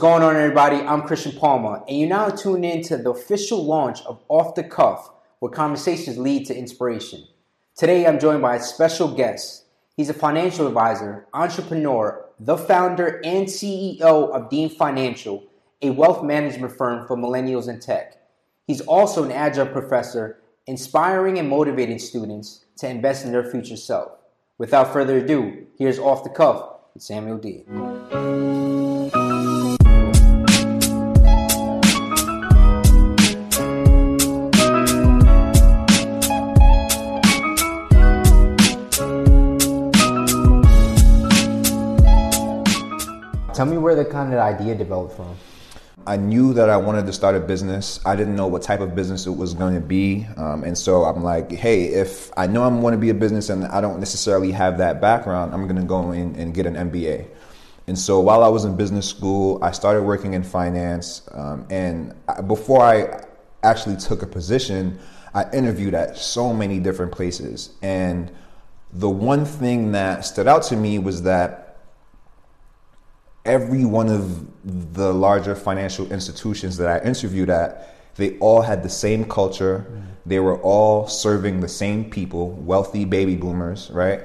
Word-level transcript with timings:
What's 0.00 0.12
going 0.12 0.22
on, 0.22 0.34
everybody? 0.34 0.76
I'm 0.76 1.02
Christian 1.02 1.32
Palmer, 1.32 1.82
and 1.86 1.98
you're 1.98 2.08
now 2.08 2.30
tuned 2.30 2.64
in 2.64 2.82
to 2.84 2.96
the 2.96 3.10
official 3.10 3.66
launch 3.66 4.00
of 4.06 4.18
Off 4.30 4.54
the 4.54 4.64
Cuff, 4.64 5.10
where 5.40 5.52
conversations 5.52 6.16
lead 6.16 6.46
to 6.46 6.56
inspiration. 6.56 7.22
Today, 7.76 8.06
I'm 8.06 8.18
joined 8.18 8.40
by 8.40 8.56
a 8.56 8.62
special 8.62 9.14
guest. 9.14 9.66
He's 9.98 10.08
a 10.08 10.14
financial 10.14 10.66
advisor, 10.66 11.26
entrepreneur, 11.34 12.24
the 12.38 12.56
founder 12.56 13.20
and 13.26 13.46
CEO 13.46 14.00
of 14.00 14.48
Deane 14.48 14.70
Financial, 14.70 15.44
a 15.82 15.90
wealth 15.90 16.24
management 16.24 16.74
firm 16.74 17.06
for 17.06 17.14
millennials 17.14 17.68
in 17.68 17.78
tech. 17.78 18.16
He's 18.66 18.80
also 18.80 19.22
an 19.22 19.30
adjunct 19.30 19.74
professor, 19.74 20.40
inspiring 20.66 21.38
and 21.38 21.50
motivating 21.50 21.98
students 21.98 22.64
to 22.78 22.88
invest 22.88 23.26
in 23.26 23.32
their 23.32 23.44
future 23.44 23.76
self. 23.76 24.12
Without 24.56 24.94
further 24.94 25.18
ado, 25.18 25.66
here's 25.76 25.98
Off 25.98 26.24
the 26.24 26.30
Cuff 26.30 26.76
with 26.94 27.02
Samuel 27.02 27.36
Deane. 27.36 28.69
The 44.30 44.40
idea 44.40 44.74
developed 44.74 45.16
from. 45.16 45.36
I 46.06 46.16
knew 46.16 46.54
that 46.54 46.70
I 46.70 46.76
wanted 46.78 47.06
to 47.06 47.12
start 47.12 47.34
a 47.34 47.40
business. 47.40 48.00
I 48.06 48.16
didn't 48.16 48.34
know 48.34 48.46
what 48.46 48.62
type 48.62 48.80
of 48.80 48.94
business 48.94 49.26
it 49.26 49.36
was 49.36 49.52
going 49.52 49.74
to 49.74 49.80
be. 49.80 50.26
Um, 50.38 50.64
and 50.64 50.76
so 50.76 51.04
I'm 51.04 51.22
like, 51.22 51.52
hey, 51.52 51.84
if 51.84 52.30
I 52.38 52.46
know 52.46 52.64
I'm 52.64 52.80
going 52.80 52.92
to 52.92 52.98
be 52.98 53.10
a 53.10 53.14
business 53.14 53.50
and 53.50 53.66
I 53.66 53.82
don't 53.82 53.98
necessarily 53.98 54.50
have 54.52 54.78
that 54.78 55.00
background, 55.00 55.52
I'm 55.52 55.64
going 55.64 55.80
to 55.80 55.86
go 55.86 56.12
in 56.12 56.34
and 56.36 56.54
get 56.54 56.64
an 56.64 56.74
MBA. 56.74 57.28
And 57.86 57.98
so 57.98 58.20
while 58.20 58.42
I 58.42 58.48
was 58.48 58.64
in 58.64 58.76
business 58.76 59.06
school, 59.06 59.62
I 59.62 59.72
started 59.72 60.02
working 60.02 60.34
in 60.34 60.42
finance. 60.42 61.28
Um, 61.32 61.66
and 61.68 62.14
before 62.46 62.82
I 62.82 63.24
actually 63.62 63.96
took 63.96 64.22
a 64.22 64.26
position, 64.26 64.98
I 65.34 65.50
interviewed 65.52 65.94
at 65.94 66.16
so 66.16 66.52
many 66.52 66.78
different 66.80 67.12
places. 67.12 67.70
And 67.82 68.30
the 68.92 69.08
one 69.10 69.44
thing 69.44 69.92
that 69.92 70.24
stood 70.24 70.48
out 70.48 70.62
to 70.64 70.76
me 70.76 70.98
was 70.98 71.22
that 71.22 71.69
every 73.44 73.84
one 73.84 74.08
of 74.08 74.46
the 74.94 75.12
larger 75.12 75.54
financial 75.54 76.10
institutions 76.12 76.76
that 76.76 76.88
I 76.88 77.04
interviewed 77.06 77.50
at, 77.50 77.96
they 78.16 78.38
all 78.38 78.60
had 78.60 78.82
the 78.82 78.88
same 78.88 79.24
culture. 79.24 79.86
Mm. 79.88 80.02
They 80.26 80.40
were 80.40 80.60
all 80.60 81.06
serving 81.06 81.60
the 81.60 81.68
same 81.68 82.10
people, 82.10 82.50
wealthy 82.52 83.04
baby 83.04 83.36
boomers, 83.36 83.90
right? 83.90 84.22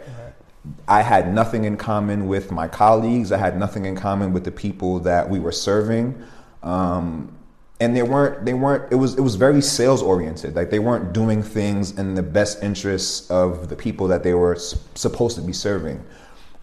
I 0.88 1.02
had 1.02 1.34
nothing 1.34 1.66
in 1.66 1.78
common 1.78 2.28
with 2.28 2.52
my 2.52 2.68
colleagues. 2.68 3.32
I 3.32 3.38
had 3.38 3.58
nothing 3.58 3.86
in 3.86 3.96
common 3.96 4.34
with 4.34 4.44
the 4.44 4.52
people 4.52 5.00
that 5.02 5.30
we 5.30 5.40
were 5.40 5.52
serving. 5.52 6.22
Um, 6.64 7.32
and 7.80 7.96
they 7.96 8.04
weren't 8.04 8.46
they 8.46 8.54
weren't 8.54 8.92
it 8.92 8.96
was 8.96 9.16
it 9.16 9.22
was 9.22 9.36
very 9.36 9.62
sales 9.62 10.02
oriented 10.02 10.56
like 10.56 10.70
they 10.70 10.80
weren't 10.80 11.12
doing 11.12 11.44
things 11.44 11.92
in 11.98 12.16
the 12.16 12.24
best 12.24 12.64
interests 12.64 13.30
of 13.30 13.68
the 13.68 13.76
people 13.76 14.08
that 14.08 14.24
they 14.24 14.34
were 14.34 14.56
supposed 14.56 15.36
to 15.36 15.42
be 15.42 15.52
serving 15.52 16.02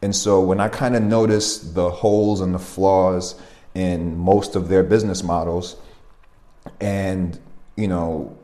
and 0.02 0.14
so 0.14 0.40
when 0.40 0.60
I 0.60 0.68
kind 0.68 0.96
of 0.96 1.02
noticed 1.02 1.74
the 1.74 1.88
holes 1.88 2.40
and 2.40 2.52
the 2.52 2.58
flaws 2.58 3.40
in 3.74 4.18
most 4.18 4.56
of 4.56 4.68
their 4.68 4.82
business 4.82 5.22
models, 5.22 5.76
and 6.80 7.38
you 7.76 7.86
know, 7.88 8.36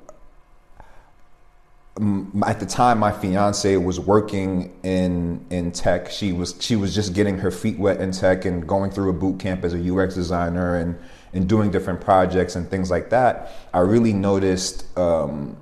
at 2.47 2.60
the 2.60 2.66
time 2.66 2.99
my 2.99 3.10
fiance 3.10 3.77
was 3.77 3.99
working 3.99 4.78
in 4.84 5.44
in 5.50 5.72
tech. 5.72 6.10
She 6.10 6.32
was 6.32 6.55
she 6.60 6.77
was 6.77 6.94
just 6.94 7.12
getting 7.12 7.38
her 7.38 7.50
feet 7.50 7.78
wet 7.78 8.00
in 8.00 8.12
tech 8.12 8.44
and 8.44 8.66
going 8.66 8.93
through 8.93 9.11
a 9.11 9.12
boot 9.15 9.41
camp 9.41 9.65
as 9.65 9.75
a 9.75 9.94
UX 9.94 10.15
designer 10.15 10.77
and 10.77 10.97
and 11.32 11.49
doing 11.49 11.72
different 11.72 12.00
projects 12.00 12.55
and 12.55 12.71
things 12.71 12.91
like 12.91 13.11
that. 13.11 13.53
I 13.75 13.81
really 13.81 14.12
noticed 14.12 14.97
um, 14.97 15.56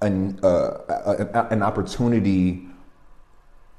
an 0.00 0.40
uh, 0.42 1.46
an 1.50 1.62
opportunity 1.62 2.66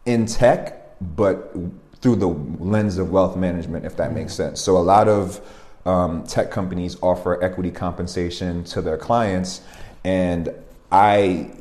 in 0.05 0.27
tech 0.27 0.82
but 1.01 1.53
through 2.01 2.17
the 2.17 2.27
lens 2.27 2.97
of 2.97 3.11
wealth 3.11 3.35
management, 3.35 3.85
if 3.85 3.95
that 3.97 4.07
mm-hmm. 4.07 4.19
makes 4.19 4.33
sense. 4.33 4.61
So 4.61 4.77
a 4.77 4.79
lot 4.79 5.07
of 5.07 5.41
um, 5.85 6.23
tech 6.25 6.51
companies 6.51 6.97
offer 7.01 7.41
equity 7.43 7.71
compensation 7.71 8.63
to 8.65 8.81
their 8.81 8.97
clients, 8.97 9.61
and 10.03 10.53
I. 10.91 11.51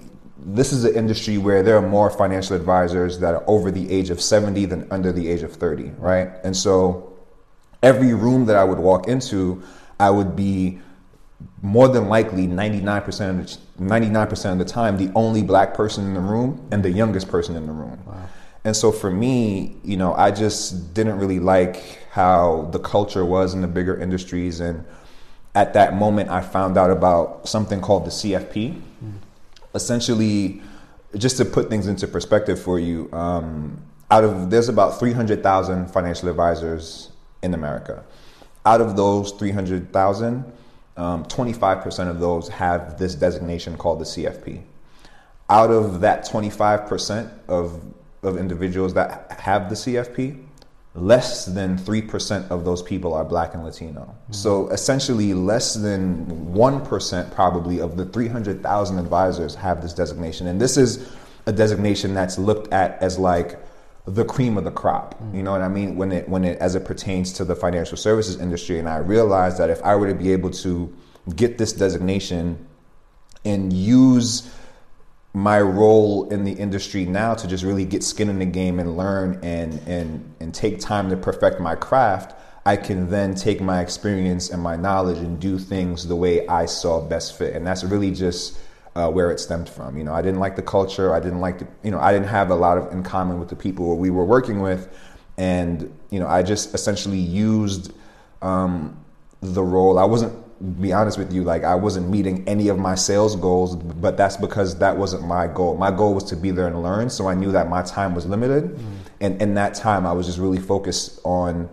This 0.45 0.73
is 0.73 0.85
an 0.85 0.97
industry 0.97 1.39
where 1.39 1.63
there 1.63 1.77
are 1.77 1.89
more 1.89 2.11
financial 2.11 2.57
advisors 2.57 3.21
that 3.21 3.33
are 3.33 3.45
over 3.47 3.71
the 3.71 3.89
age 3.93 4.11
of 4.11 4.21
70 4.21 4.65
than 4.65 4.89
under 4.91 5.13
the 5.13 5.29
age 5.29 5.45
of 5.45 5.53
30, 5.53 5.93
right? 5.99 6.31
And 6.43 6.57
so 6.57 7.17
every 7.81 8.13
room 8.13 8.47
that 8.47 8.57
I 8.57 8.65
would 8.65 8.81
walk 8.81 9.07
into, 9.07 9.63
I 10.01 10.11
would 10.11 10.35
be 10.35 10.81
more 11.63 11.89
than 11.89 12.09
likely 12.09 12.47
99% 12.47 13.31
of 13.31 13.47
the, 13.47 13.85
99% 13.85 14.53
of 14.53 14.59
the 14.59 14.65
time 14.65 14.97
the 14.97 15.13
only 15.15 15.43
black 15.43 15.75
person 15.75 16.07
in 16.07 16.15
the 16.15 16.21
room 16.21 16.67
and 16.71 16.83
the 16.83 16.91
youngest 16.91 17.29
person 17.29 17.57
in 17.57 17.67
the 17.67 17.73
room. 17.73 18.01
Wow. 18.05 18.29
And 18.65 18.77
so 18.77 18.93
for 18.93 19.11
me, 19.11 19.77
you 19.83 19.97
know, 19.97 20.15
I 20.15 20.31
just 20.31 20.95
didn't 20.95 21.19
really 21.19 21.41
like 21.41 21.99
how 22.11 22.69
the 22.73 22.79
culture 22.79 23.25
was 23.25 23.55
in 23.55 23.61
the 23.61 23.69
bigger 23.69 23.99
industries. 23.99 24.61
And 24.61 24.85
at 25.55 25.75
that 25.75 25.95
moment, 25.95 26.31
I 26.31 26.43
found 26.43 26.79
out 26.79 26.91
about 26.91 27.49
something 27.49 27.81
called 27.81 28.05
the 28.05 28.11
CFP. 28.11 28.75
Mm. 28.75 29.13
Essentially, 29.75 30.63
just 31.17 31.37
to 31.39 31.45
put 31.45 31.69
things 31.69 31.89
into 31.89 32.07
perspective 32.07 32.61
for 32.61 32.79
you, 32.79 33.11
um, 33.13 33.83
out 34.11 34.25
of 34.25 34.51
there's 34.51 34.69
about 34.69 34.99
300,000 34.99 35.91
financial 35.91 36.29
advisors 36.29 37.11
in 37.43 37.55
America. 37.55 38.05
Out 38.65 38.81
of 38.81 38.97
those 38.97 39.33
300,000, 39.33 40.53
um, 40.97 41.25
25% 41.25 42.09
of 42.09 42.21
those 42.21 42.49
have 42.49 42.99
this 42.99 43.15
designation 43.15 43.77
called 43.77 44.01
the 44.01 44.05
CFP. 44.05 44.63
Out 45.51 45.71
of 45.71 46.01
that 46.03 46.25
25% 46.25 47.31
of 47.49 47.83
of 48.23 48.37
individuals 48.37 48.95
that 48.95 49.31
have 49.39 49.69
the 49.69 49.75
CFP, 49.75 50.45
less 50.95 51.47
than 51.47 51.77
3% 51.79 52.51
of 52.51 52.65
those 52.65 52.83
people 52.83 53.15
are 53.15 53.25
black 53.25 53.55
and 53.55 53.65
Latino. 53.65 54.03
Mm-hmm. 54.03 54.33
So 54.33 54.69
essentially, 54.69 55.35
less 55.35 55.75
than 55.75 56.27
1% 56.53 57.35
probably 57.35 57.81
of 57.81 57.97
the 57.97 58.05
300,000 58.07 58.99
advisors 58.99 59.55
have 59.55 59.83
this 59.83 59.93
designation. 59.93 60.47
And 60.47 60.61
this 60.61 60.77
is 60.77 61.11
a 61.47 61.53
designation 61.53 62.15
that's 62.15 62.39
looked 62.39 62.73
at 62.73 63.03
as 63.03 63.19
like 63.19 63.59
the 64.05 64.25
cream 64.25 64.59
of 64.59 64.65
the 64.65 64.71
crop. 64.71 65.15
Mm-hmm. 65.15 65.37
You 65.37 65.43
know 65.43 65.53
what 65.53 65.63
I 65.63 65.69
mean? 65.69 65.97
When 65.97 66.13
it, 66.13 66.29
when 66.29 66.45
it, 66.45 66.59
as 66.59 66.75
it 66.75 66.85
pertains 66.85 67.33
to 67.35 67.45
the 67.45 67.57
financial 67.57 67.97
services 67.97 68.39
industry. 68.39 68.79
And 68.79 68.89
I 68.89 68.99
realized 68.99 69.59
that 69.59 69.71
if 69.71 69.83
I 69.83 69.97
were 69.97 70.09
to 70.09 70.15
be 70.15 70.33
able 70.33 70.51
to 70.51 70.95
get 71.35 71.59
this 71.59 71.73
designation 71.73 72.67
and 73.45 73.73
use 73.73 74.53
my 75.35 75.61
role 75.61 76.29
in 76.29 76.45
the 76.45 76.53
industry 76.53 77.07
now 77.07 77.35
to 77.35 77.49
just 77.49 77.65
really 77.65 77.87
get 77.87 78.05
skin 78.05 78.29
in 78.29 78.39
the 78.39 78.47
game 78.47 78.79
and 78.79 78.97
learn 78.97 79.39
and 79.43 79.81
and 79.87 80.35
and 80.41 80.55
take 80.55 80.79
time 80.79 81.09
to 81.09 81.17
perfect 81.17 81.59
my 81.59 81.75
craft 81.75 82.39
i 82.67 82.77
can 82.77 83.09
then 83.09 83.35
take 83.35 83.61
my 83.61 83.81
experience 83.81 84.51
and 84.51 84.63
my 84.63 84.77
knowledge 84.77 85.19
and 85.19 85.41
do 85.41 85.59
things 85.59 86.07
the 86.07 86.17
way 86.17 86.47
i 86.49 86.67
saw 86.67 87.01
best 87.01 87.37
fit. 87.39 87.57
And 87.57 87.67
that's 87.67 87.83
really 87.83 88.11
just 88.11 88.59
uh, 88.95 89.11
where 89.11 89.31
it 89.31 89.41
stemmed 89.41 89.71
from. 89.71 89.97
You 89.97 90.05
know 90.05 90.13
i 90.13 90.21
didn't 90.21 90.41
like 90.41 90.55
the 90.55 90.63
culture. 90.63 91.15
I 91.15 91.21
didn't 91.21 91.41
like 91.41 91.61
the, 91.61 91.69
you 91.83 91.91
know 91.91 91.99
i 91.99 92.13
didn't 92.13 92.29
have 92.29 92.51
a 92.51 92.55
lot 92.55 92.77
of 92.77 92.93
in 92.93 93.03
common 93.03 93.41
with 93.41 93.49
the 93.49 93.57
people 93.57 93.97
we 93.97 94.11
were 94.11 94.25
working 94.25 94.61
with. 94.61 94.95
And 95.39 95.99
you 96.11 96.21
know 96.21 96.27
i 96.29 96.43
just 96.43 96.75
essentially 96.75 97.19
used 97.19 97.95
um, 98.43 99.03
the 99.41 99.63
role. 99.63 99.99
I 99.99 100.05
wasn't 100.05 100.35
be 100.63 100.93
honest 100.93 101.19
with 101.19 101.33
you, 101.33 101.43
like 101.43 101.65
I 101.65 101.75
wasn't 101.75 102.09
meeting 102.09 102.47
any 102.47 102.69
of 102.69 102.79
my 102.79 102.95
sales 102.95 103.35
goals, 103.35 103.75
but 103.75 104.17
that's 104.17 104.37
because 104.37 104.79
that 104.79 104.97
wasn't 104.97 105.27
my 105.27 105.49
goal. 105.49 105.77
My 105.77 105.91
goal 105.91 106.15
was 106.15 106.25
to 106.25 106.37
be 106.37 106.51
there 106.51 106.69
and 106.69 106.83
learn, 106.83 107.11
so 107.11 107.27
I 107.27 107.35
knew 107.35 107.51
that 107.53 107.69
my 107.69 107.83
time 107.83 108.15
was 108.15 108.27
limited, 108.27 108.65
mm. 108.77 108.85
and 109.21 109.43
in 109.43 109.55
that 109.55 109.75
time, 109.75 110.07
I 110.07 110.13
was 110.13 110.27
just 110.27 110.39
really 110.39 110.61
focused 110.61 111.21
on 111.25 111.69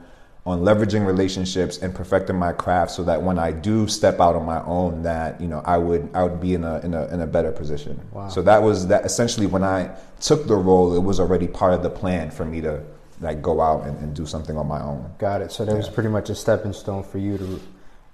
on 0.46 0.62
leveraging 0.62 1.06
relationships 1.06 1.78
and 1.78 1.94
perfecting 1.94 2.36
my 2.36 2.52
craft, 2.52 2.92
so 2.92 3.04
that 3.04 3.22
when 3.22 3.38
I 3.38 3.52
do 3.52 3.88
step 3.88 4.20
out 4.20 4.36
on 4.36 4.46
my 4.46 4.64
own, 4.64 5.04
that 5.04 5.40
you 5.40 5.48
know 5.48 5.62
I 5.66 5.78
would 5.78 6.10
I 6.16 6.24
would 6.24 6.42
be 6.42 6.56
in 6.56 6.64
a 6.64 6.80
in 6.80 6.96
a 6.96 7.06
in 7.14 7.22
a 7.22 7.28
better 7.28 7.52
position. 7.52 8.02
Wow. 8.12 8.30
So 8.30 8.42
that 8.42 8.64
was 8.64 8.88
that. 8.88 9.06
Essentially, 9.06 9.46
when 9.46 9.64
I 9.64 9.96
took 10.20 10.48
the 10.48 10.56
role, 10.56 10.96
it 10.96 11.04
was 11.04 11.20
already 11.20 11.48
part 11.48 11.74
of 11.74 11.84
the 11.84 11.90
plan 11.92 12.32
for 12.32 12.46
me 12.46 12.62
to 12.62 12.84
like 13.22 13.42
go 13.42 13.62
out 13.62 13.86
and, 13.86 13.98
and 14.00 14.16
do 14.16 14.26
something 14.26 14.58
on 14.58 14.68
my 14.68 14.82
own. 14.82 15.14
Got 15.20 15.42
it. 15.42 15.52
So 15.52 15.66
that 15.66 15.74
yeah. 15.74 15.78
was 15.78 15.90
pretty 15.90 16.10
much 16.10 16.30
a 16.30 16.36
stepping 16.36 16.74
stone 16.74 17.04
for 17.04 17.18
you 17.18 17.38
to 17.38 17.60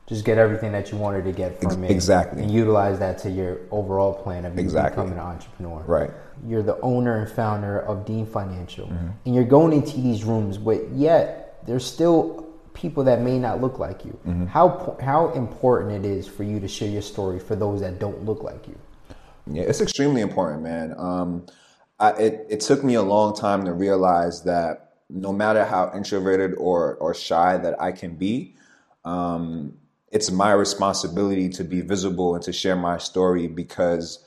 just 0.08 0.24
get 0.24 0.38
everything 0.38 0.72
that 0.72 0.92
you 0.92 0.98
wanted 0.98 1.24
to 1.26 1.32
get 1.32 1.60
from 1.60 1.84
it. 1.84 1.90
Exactly. 1.90 2.44
And 2.44 2.52
utilize 2.52 3.00
that 3.00 3.18
to 3.20 3.30
your 3.32 3.60
overall 3.72 4.14
plan 4.14 4.46
of 4.46 4.58
exactly. 4.58 5.04
becoming 5.04 5.14
an 5.14 5.26
entrepreneur. 5.26 5.84
Right. 5.88 6.12
You're 6.46 6.64
the 6.64 6.80
owner 6.82 7.18
and 7.18 7.32
founder 7.32 7.80
of 7.80 8.06
Deane 8.06 8.26
Financial. 8.26 8.88
Mm-hmm. 8.88 9.08
And 9.26 9.36
you're 9.36 9.44
going 9.44 9.74
into 9.74 10.00
these 10.00 10.24
rooms, 10.24 10.58
but 10.58 10.90
yet 10.92 11.66
there's 11.66 11.86
still 11.86 12.46
people 12.74 13.04
that 13.06 13.22
may 13.22 13.40
not 13.40 13.62
look 13.62 13.80
like 13.80 14.06
you. 14.06 14.20
Mm-hmm. 14.28 14.46
How 14.46 14.98
how 15.02 15.30
important 15.30 16.06
it 16.06 16.08
is 16.08 16.28
for 16.28 16.44
you 16.44 16.60
to 16.60 16.68
share 16.68 16.90
your 16.90 17.02
story 17.02 17.40
for 17.40 17.56
those 17.56 17.82
that 17.82 18.00
don't 18.00 18.26
look 18.26 18.44
like 18.44 18.68
you. 18.68 18.78
Yeah, 19.48 19.64
it's 19.64 19.82
extremely 19.82 20.22
important, 20.22 20.62
man. 20.62 20.94
Um, 20.98 21.46
I, 22.00 22.12
it 22.12 22.46
it 22.50 22.60
took 22.60 22.84
me 22.84 22.96
a 22.96 23.02
long 23.02 23.36
time 23.36 23.66
to 23.66 23.74
realize 23.74 24.44
that 24.44 24.94
no 25.10 25.32
matter 25.32 25.64
how 25.66 25.92
introverted 25.96 26.54
or 26.58 26.96
or 26.96 27.14
shy 27.16 27.58
that 27.58 27.82
I 27.82 27.92
can 27.92 28.16
be, 28.16 28.56
um, 29.06 29.74
it's 30.12 30.32
my 30.32 30.52
responsibility 30.52 31.50
to 31.50 31.64
be 31.64 31.82
visible 31.82 32.36
and 32.36 32.44
to 32.44 32.54
share 32.54 32.76
my 32.76 32.98
story 32.98 33.48
because 33.48 34.24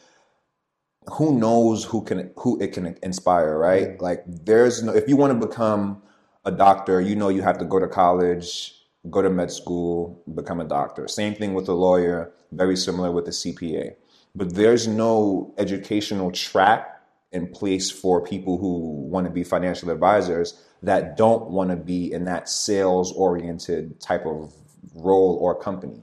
who 1.13 1.39
knows 1.39 1.85
who 1.85 2.03
can 2.03 2.31
who 2.37 2.61
it 2.61 2.73
can 2.73 2.99
inspire, 3.03 3.59
right? 3.59 4.01
Like 4.01 4.23
there's 4.27 4.83
no 4.83 4.93
if 4.93 5.09
you 5.09 5.17
want 5.17 5.41
to 5.41 5.47
become 5.47 6.03
a 6.45 6.51
doctor, 6.51 7.01
you 7.01 7.17
know 7.17 7.29
you 7.29 7.43
have 7.43 7.59
to 7.59 7.65
go 7.65 7.79
to 7.79 7.89
college, 7.89 8.75
go 9.11 9.23
to 9.23 9.31
med 9.31 9.51
school, 9.51 10.23
become 10.35 10.61
a 10.61 10.65
doctor. 10.65 11.09
Same 11.09 11.35
thing 11.35 11.55
with 11.55 11.69
a 11.69 11.73
lawyer, 11.73 12.33
very 12.53 12.77
similar 12.77 13.11
with 13.11 13.27
a 13.29 13.33
CPA. 13.33 13.95
But 14.35 14.55
there's 14.55 14.87
no 14.87 15.55
educational 15.59 16.31
track 16.31 16.95
in 17.33 17.49
place 17.49 17.91
for 17.91 18.23
people 18.23 18.59
who 18.59 19.07
want 19.09 19.27
to 19.27 19.33
be 19.33 19.45
financial 19.45 19.91
advisors 19.91 20.63
that 20.83 21.17
don't 21.17 21.51
want 21.51 21.71
to 21.71 21.77
be 21.77 22.13
in 22.13 22.25
that 22.25 22.49
sales 22.49 23.13
oriented 23.13 24.01
type 24.01 24.25
of 24.27 24.53
role 24.95 25.39
or 25.41 25.55
company. 25.55 26.03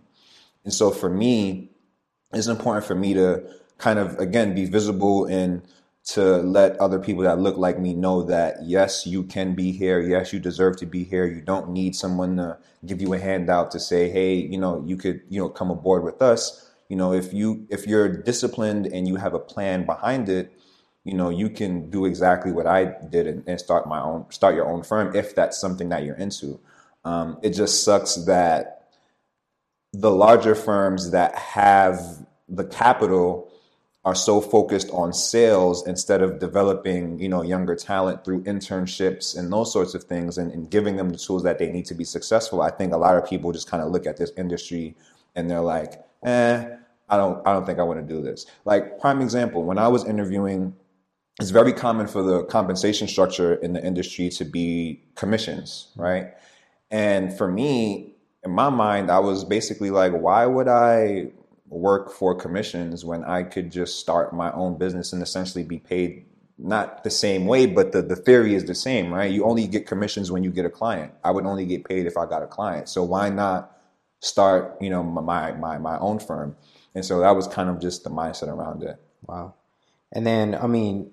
And 0.63 0.73
so 0.73 0.91
for 0.91 1.09
me, 1.09 1.71
it's 2.33 2.47
important 2.47 2.85
for 2.85 2.95
me 2.95 3.13
to 3.13 3.43
kind 3.77 3.99
of 3.99 4.17
again 4.19 4.55
be 4.55 4.65
visible 4.65 5.25
and 5.25 5.61
to 6.05 6.37
let 6.37 6.77
other 6.77 6.99
people 6.99 7.23
that 7.23 7.39
look 7.39 7.57
like 7.57 7.79
me 7.79 7.93
know 7.93 8.21
that 8.21 8.57
yes, 8.63 9.07
you 9.07 9.23
can 9.23 9.55
be 9.55 9.71
here. 9.71 9.99
Yes, 9.99 10.31
you 10.31 10.39
deserve 10.39 10.77
to 10.77 10.85
be 10.85 11.03
here. 11.03 11.25
You 11.25 11.41
don't 11.41 11.69
need 11.71 11.95
someone 11.95 12.37
to 12.37 12.57
give 12.85 13.01
you 13.01 13.13
a 13.13 13.19
handout 13.19 13.71
to 13.71 13.79
say, 13.79 14.09
hey, 14.09 14.35
you 14.35 14.57
know, 14.57 14.83
you 14.85 14.97
could, 14.97 15.21
you 15.29 15.39
know, 15.39 15.49
come 15.49 15.71
aboard 15.71 16.03
with 16.03 16.21
us. 16.21 16.69
You 16.89 16.95
know, 16.95 17.13
if 17.13 17.33
you 17.33 17.65
if 17.69 17.87
you're 17.87 18.07
disciplined 18.07 18.85
and 18.85 19.07
you 19.07 19.15
have 19.15 19.33
a 19.33 19.39
plan 19.39 19.85
behind 19.85 20.29
it, 20.29 20.53
you 21.03 21.13
know, 21.15 21.29
you 21.29 21.49
can 21.49 21.89
do 21.89 22.05
exactly 22.05 22.51
what 22.51 22.67
I 22.67 22.95
did 23.09 23.25
and, 23.25 23.43
and 23.47 23.59
start 23.59 23.87
my 23.87 23.99
own, 23.99 24.25
start 24.29 24.53
your 24.53 24.67
own 24.67 24.83
firm 24.83 25.15
if 25.15 25.33
that's 25.33 25.59
something 25.59 25.89
that 25.89 26.03
you're 26.03 26.15
into. 26.15 26.59
Um, 27.05 27.37
it 27.41 27.51
just 27.51 27.83
sucks 27.83 28.15
that 28.25 28.89
the 29.93 30.11
larger 30.11 30.55
firms 30.55 31.11
that 31.11 31.35
have 31.35 32.25
the 32.49 32.65
capital 32.65 33.49
are 34.03 34.15
so 34.15 34.39
focused 34.39 34.89
on 34.91 35.13
sales 35.13 35.87
instead 35.87 36.21
of 36.21 36.39
developing, 36.39 37.19
you 37.19 37.29
know, 37.29 37.41
younger 37.41 37.75
talent 37.75 38.23
through 38.23 38.43
internships 38.43 39.37
and 39.37 39.51
those 39.51 39.71
sorts 39.73 39.95
of 39.95 40.03
things 40.03 40.37
and, 40.37 40.51
and 40.51 40.69
giving 40.69 40.95
them 40.95 41.09
the 41.09 41.17
tools 41.17 41.41
that 41.43 41.57
they 41.57 41.71
need 41.71 41.85
to 41.85 41.95
be 41.95 42.03
successful. 42.03 42.61
I 42.61 42.69
think 42.69 42.93
a 42.93 42.97
lot 42.97 43.15
of 43.15 43.27
people 43.27 43.51
just 43.51 43.69
kind 43.69 43.81
of 43.81 43.91
look 43.91 44.05
at 44.05 44.17
this 44.17 44.31
industry 44.37 44.95
and 45.35 45.49
they're 45.49 45.61
like, 45.61 46.03
eh, 46.23 46.67
I 47.09 47.17
don't 47.17 47.47
I 47.47 47.53
don't 47.53 47.65
think 47.65 47.79
I 47.79 47.83
want 47.83 48.05
to 48.07 48.13
do 48.13 48.21
this. 48.21 48.45
Like 48.63 48.99
prime 48.99 49.21
example, 49.21 49.63
when 49.63 49.77
I 49.77 49.87
was 49.87 50.05
interviewing 50.05 50.75
it's 51.39 51.49
very 51.49 51.73
common 51.73 52.07
for 52.07 52.21
the 52.21 52.45
compensation 52.45 53.07
structure 53.07 53.55
in 53.55 53.73
the 53.73 53.85
industry 53.85 54.29
to 54.29 54.45
be 54.45 55.03
commissions, 55.15 55.89
right? 55.97 56.27
And 56.91 57.35
for 57.35 57.49
me, 57.51 58.15
in 58.43 58.51
my 58.51 58.69
mind, 58.69 59.09
I 59.11 59.19
was 59.19 59.43
basically 59.43 59.89
like, 59.89 60.13
why 60.13 60.45
would 60.45 60.67
I 60.67 61.31
work 61.67 62.11
for 62.11 62.35
commissions 62.35 63.03
when 63.03 63.23
I 63.23 63.43
could 63.43 63.71
just 63.71 63.99
start 63.99 64.33
my 64.33 64.51
own 64.51 64.77
business 64.77 65.13
and 65.13 65.21
essentially 65.21 65.63
be 65.63 65.79
paid 65.79 66.25
not 66.57 67.03
the 67.03 67.09
same 67.09 67.45
way, 67.45 67.65
but 67.65 67.91
the, 67.91 68.01
the 68.01 68.15
theory 68.15 68.55
is 68.55 68.65
the 68.65 68.75
same, 68.75 69.13
right? 69.13 69.31
You 69.31 69.43
only 69.43 69.67
get 69.67 69.87
commissions 69.87 70.31
when 70.31 70.43
you 70.43 70.51
get 70.51 70.65
a 70.65 70.69
client. 70.69 71.11
I 71.23 71.31
would 71.31 71.45
only 71.45 71.65
get 71.65 71.83
paid 71.83 72.05
if 72.05 72.17
I 72.17 72.25
got 72.25 72.43
a 72.43 72.47
client. 72.47 72.87
So 72.87 73.03
why 73.03 73.29
not 73.29 73.75
start, 74.21 74.77
you 74.79 74.89
know, 74.89 75.03
my 75.03 75.51
my 75.53 75.77
my 75.77 75.99
own 75.99 76.19
firm? 76.19 76.55
And 76.93 77.03
so 77.03 77.19
that 77.19 77.31
was 77.31 77.47
kind 77.47 77.69
of 77.69 77.79
just 77.79 78.03
the 78.05 78.09
mindset 78.09 78.47
around 78.47 78.83
it. 78.83 79.01
Wow. 79.27 79.55
And 80.13 80.25
then 80.25 80.55
I 80.55 80.67
mean, 80.67 81.11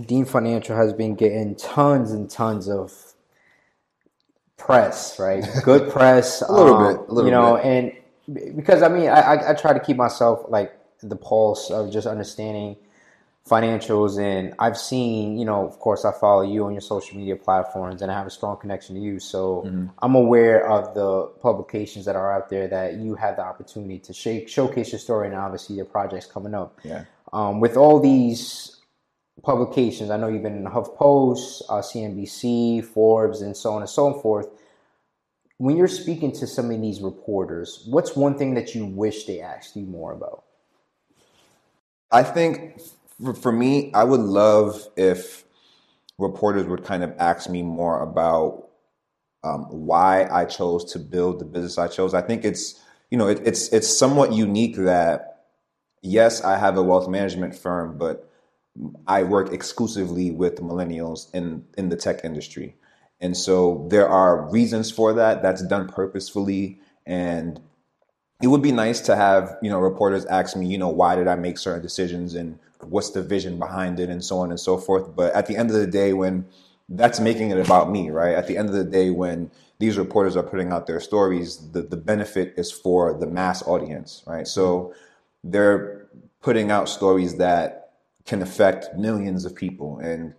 Deane 0.00 0.26
Financial 0.26 0.76
has 0.76 0.92
been 0.92 1.16
getting 1.16 1.56
tons 1.56 2.12
and 2.12 2.30
tons 2.30 2.68
of 2.68 3.13
press, 4.64 5.18
right? 5.18 5.44
Good 5.62 5.92
press, 5.92 6.42
a 6.42 6.50
little 6.50 6.76
um, 6.76 6.96
bit, 6.96 7.08
a 7.08 7.12
little 7.12 7.30
you 7.30 7.36
know, 7.36 7.56
bit. 7.56 7.66
and 7.66 8.56
because 8.56 8.82
I 8.82 8.88
mean, 8.88 9.08
I, 9.08 9.20
I, 9.20 9.50
I 9.50 9.54
try 9.54 9.72
to 9.72 9.80
keep 9.80 9.96
myself 9.96 10.46
like 10.48 10.76
the 11.02 11.16
pulse 11.16 11.70
of 11.70 11.92
just 11.92 12.06
understanding 12.06 12.76
financials, 13.48 14.18
and 14.18 14.54
I've 14.58 14.78
seen, 14.78 15.36
you 15.36 15.44
know, 15.44 15.66
of 15.66 15.78
course, 15.78 16.06
I 16.06 16.12
follow 16.12 16.40
you 16.42 16.64
on 16.64 16.72
your 16.72 16.80
social 16.80 17.18
media 17.18 17.36
platforms, 17.36 18.00
and 18.00 18.10
I 18.10 18.14
have 18.14 18.26
a 18.26 18.30
strong 18.30 18.56
connection 18.56 18.94
to 18.94 19.00
you, 19.02 19.20
so 19.20 19.64
mm-hmm. 19.66 19.88
I'm 20.00 20.14
aware 20.14 20.66
of 20.66 20.94
the 20.94 21.26
publications 21.42 22.06
that 22.06 22.16
are 22.16 22.32
out 22.32 22.48
there 22.48 22.66
that 22.68 22.94
you 22.94 23.14
have 23.16 23.36
the 23.36 23.42
opportunity 23.42 23.98
to 23.98 24.14
shake, 24.14 24.48
showcase 24.48 24.92
your 24.92 24.98
story, 24.98 25.26
and 25.28 25.36
obviously 25.36 25.76
your 25.76 25.84
projects 25.84 26.24
coming 26.24 26.54
up. 26.54 26.80
Yeah. 26.82 27.04
Um, 27.34 27.60
with 27.60 27.76
all 27.76 28.00
these 28.00 28.73
publications. 29.42 30.10
I 30.10 30.16
know 30.16 30.28
you've 30.28 30.42
been 30.42 30.56
in 30.56 30.64
HuffPost, 30.64 31.62
uh, 31.68 31.80
CNBC, 31.80 32.84
Forbes, 32.84 33.42
and 33.42 33.56
so 33.56 33.72
on 33.72 33.82
and 33.82 33.90
so 33.90 34.14
forth. 34.20 34.48
When 35.58 35.76
you're 35.76 35.88
speaking 35.88 36.32
to 36.32 36.46
some 36.46 36.70
of 36.70 36.80
these 36.80 37.00
reporters, 37.00 37.84
what's 37.86 38.16
one 38.16 38.36
thing 38.36 38.54
that 38.54 38.74
you 38.74 38.86
wish 38.86 39.24
they 39.24 39.40
asked 39.40 39.76
you 39.76 39.86
more 39.86 40.12
about? 40.12 40.44
I 42.10 42.22
think 42.22 42.80
for 43.40 43.52
me, 43.52 43.92
I 43.92 44.04
would 44.04 44.20
love 44.20 44.86
if 44.96 45.44
reporters 46.18 46.66
would 46.66 46.84
kind 46.84 47.02
of 47.02 47.12
ask 47.18 47.48
me 47.48 47.62
more 47.62 48.02
about 48.02 48.68
um, 49.42 49.64
why 49.64 50.28
I 50.30 50.44
chose 50.44 50.84
to 50.92 50.98
build 50.98 51.38
the 51.38 51.44
business 51.44 51.76
I 51.76 51.88
chose. 51.88 52.14
I 52.14 52.22
think 52.22 52.44
it's 52.44 52.80
you 53.10 53.18
know 53.18 53.28
it, 53.28 53.42
it's 53.44 53.68
it's 53.68 53.88
somewhat 53.96 54.32
unique 54.32 54.76
that 54.76 55.44
yes, 56.02 56.42
I 56.42 56.58
have 56.58 56.76
a 56.76 56.82
wealth 56.82 57.08
management 57.08 57.54
firm, 57.54 57.98
but 57.98 58.30
I 59.06 59.22
work 59.22 59.52
exclusively 59.52 60.30
with 60.30 60.56
millennials 60.56 61.32
in 61.34 61.64
in 61.78 61.88
the 61.88 61.96
tech 61.96 62.24
industry. 62.24 62.76
And 63.20 63.36
so 63.36 63.86
there 63.90 64.08
are 64.08 64.50
reasons 64.50 64.90
for 64.90 65.12
that. 65.14 65.42
That's 65.42 65.62
done 65.62 65.88
purposefully. 65.88 66.80
And 67.06 67.60
it 68.42 68.48
would 68.48 68.62
be 68.62 68.72
nice 68.72 69.00
to 69.02 69.16
have, 69.16 69.56
you 69.62 69.70
know, 69.70 69.78
reporters 69.78 70.26
ask 70.26 70.56
me, 70.56 70.66
you 70.66 70.76
know, 70.76 70.88
why 70.88 71.14
did 71.14 71.28
I 71.28 71.36
make 71.36 71.56
certain 71.56 71.82
decisions 71.82 72.34
and 72.34 72.58
what's 72.80 73.10
the 73.10 73.22
vision 73.22 73.58
behind 73.58 74.00
it 74.00 74.10
and 74.10 74.22
so 74.22 74.38
on 74.38 74.50
and 74.50 74.60
so 74.60 74.76
forth. 74.76 75.14
But 75.14 75.32
at 75.34 75.46
the 75.46 75.56
end 75.56 75.70
of 75.70 75.76
the 75.76 75.86
day, 75.86 76.12
when 76.12 76.46
that's 76.88 77.20
making 77.20 77.50
it 77.50 77.58
about 77.58 77.90
me, 77.90 78.10
right? 78.10 78.34
At 78.34 78.46
the 78.46 78.58
end 78.58 78.68
of 78.68 78.74
the 78.74 78.84
day, 78.84 79.10
when 79.10 79.50
these 79.78 79.96
reporters 79.96 80.36
are 80.36 80.42
putting 80.42 80.72
out 80.72 80.86
their 80.86 81.00
stories, 81.00 81.70
the, 81.70 81.82
the 81.82 81.96
benefit 81.96 82.54
is 82.56 82.70
for 82.70 83.14
the 83.14 83.26
mass 83.26 83.66
audience, 83.66 84.22
right? 84.26 84.46
So 84.46 84.94
they're 85.42 86.06
putting 86.42 86.70
out 86.70 86.88
stories 86.88 87.36
that 87.36 87.83
can 88.26 88.42
affect 88.42 88.96
millions 88.96 89.44
of 89.44 89.54
people. 89.54 89.98
And 89.98 90.34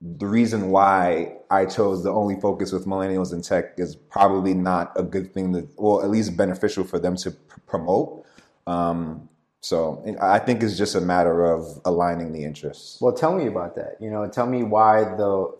the 0.00 0.26
reason 0.26 0.70
why 0.70 1.36
I 1.50 1.66
chose 1.66 2.02
to 2.04 2.10
only 2.10 2.40
focus 2.40 2.72
with 2.72 2.86
millennials 2.86 3.32
in 3.32 3.42
tech 3.42 3.74
is 3.78 3.96
probably 3.96 4.54
not 4.54 4.92
a 4.96 5.02
good 5.02 5.34
thing 5.34 5.52
to, 5.54 5.68
well, 5.76 6.02
at 6.02 6.10
least 6.10 6.36
beneficial 6.36 6.84
for 6.84 6.98
them 6.98 7.16
to 7.16 7.32
pr- 7.32 7.60
promote. 7.66 8.24
Um, 8.66 9.28
so 9.60 10.04
I 10.20 10.38
think 10.38 10.62
it's 10.62 10.78
just 10.78 10.94
a 10.94 11.00
matter 11.00 11.44
of 11.44 11.80
aligning 11.84 12.32
the 12.32 12.44
interests. 12.44 13.00
Well, 13.00 13.12
tell 13.12 13.34
me 13.34 13.46
about 13.46 13.74
that. 13.74 13.96
You 14.00 14.10
know, 14.10 14.28
tell 14.28 14.46
me 14.46 14.62
why 14.62 15.02
the 15.02 15.56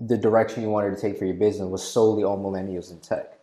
the 0.00 0.16
direction 0.16 0.62
you 0.62 0.70
wanted 0.70 0.94
to 0.94 1.00
take 1.00 1.18
for 1.18 1.26
your 1.26 1.34
business 1.34 1.68
was 1.68 1.82
solely 1.82 2.24
on 2.24 2.38
millennials 2.38 2.90
in 2.90 2.98
tech. 3.00 3.39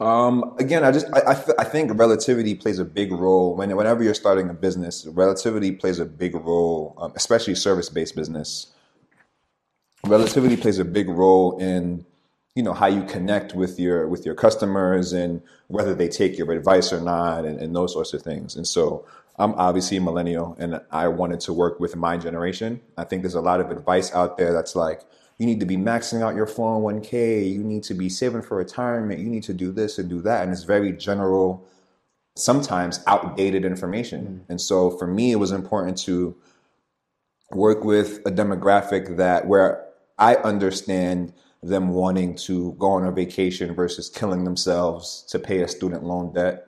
Um, 0.00 0.54
again, 0.58 0.84
I 0.84 0.92
just 0.92 1.06
I, 1.12 1.32
I, 1.58 1.64
think 1.64 1.98
relativity 1.98 2.54
plays 2.54 2.78
a 2.78 2.84
big 2.84 3.10
role 3.10 3.56
when 3.56 3.74
whenever 3.74 4.04
you're 4.04 4.14
starting 4.14 4.48
a 4.48 4.54
business. 4.54 5.04
Relativity 5.06 5.72
plays 5.72 5.98
a 5.98 6.04
big 6.04 6.36
role, 6.36 6.94
um, 6.98 7.12
especially 7.16 7.56
service 7.56 7.88
based 7.88 8.14
business. 8.14 8.68
Relativity 10.04 10.56
plays 10.56 10.78
a 10.78 10.84
big 10.84 11.08
role 11.08 11.58
in 11.58 12.06
you 12.54 12.62
know 12.62 12.74
how 12.74 12.86
you 12.86 13.02
connect 13.04 13.54
with 13.54 13.80
your 13.80 14.06
with 14.06 14.24
your 14.24 14.36
customers 14.36 15.12
and 15.12 15.42
whether 15.66 15.94
they 15.94 16.08
take 16.08 16.38
your 16.38 16.50
advice 16.52 16.92
or 16.92 17.00
not 17.00 17.44
and, 17.44 17.58
and 17.60 17.74
those 17.74 17.92
sorts 17.92 18.12
of 18.14 18.22
things. 18.22 18.54
And 18.54 18.68
so 18.68 19.04
I'm 19.38 19.54
obviously 19.54 19.96
a 19.96 20.00
millennial 20.00 20.56
and 20.58 20.80
I 20.90 21.08
wanted 21.08 21.40
to 21.40 21.52
work 21.52 21.80
with 21.80 21.96
my 21.96 22.16
generation. 22.16 22.80
I 22.96 23.04
think 23.04 23.22
there's 23.22 23.34
a 23.34 23.40
lot 23.40 23.60
of 23.60 23.70
advice 23.70 24.12
out 24.12 24.38
there 24.38 24.52
that's 24.52 24.76
like 24.76 25.02
you 25.38 25.46
need 25.46 25.60
to 25.60 25.66
be 25.66 25.76
maxing 25.76 26.20
out 26.20 26.34
your 26.34 26.46
401k, 26.46 27.50
you 27.50 27.62
need 27.62 27.84
to 27.84 27.94
be 27.94 28.08
saving 28.08 28.42
for 28.42 28.56
retirement, 28.56 29.20
you 29.20 29.28
need 29.28 29.44
to 29.44 29.54
do 29.54 29.70
this 29.70 29.98
and 29.98 30.08
do 30.08 30.20
that. 30.22 30.42
And 30.42 30.52
it's 30.52 30.64
very 30.64 30.92
general, 30.92 31.66
sometimes 32.36 33.00
outdated 33.06 33.64
information. 33.64 34.24
Mm-hmm. 34.24 34.52
And 34.52 34.60
so 34.60 34.90
for 34.90 35.06
me, 35.06 35.30
it 35.30 35.36
was 35.36 35.52
important 35.52 35.96
to 35.98 36.36
work 37.52 37.84
with 37.84 38.18
a 38.26 38.30
demographic 38.30 39.16
that 39.16 39.46
where 39.46 39.86
I 40.18 40.34
understand 40.36 41.32
them 41.62 41.88
wanting 41.90 42.34
to 42.34 42.72
go 42.78 42.90
on 42.90 43.04
a 43.04 43.12
vacation 43.12 43.74
versus 43.74 44.08
killing 44.08 44.44
themselves 44.44 45.24
to 45.28 45.38
pay 45.38 45.62
a 45.62 45.68
student 45.68 46.04
loan 46.04 46.32
debt. 46.32 46.66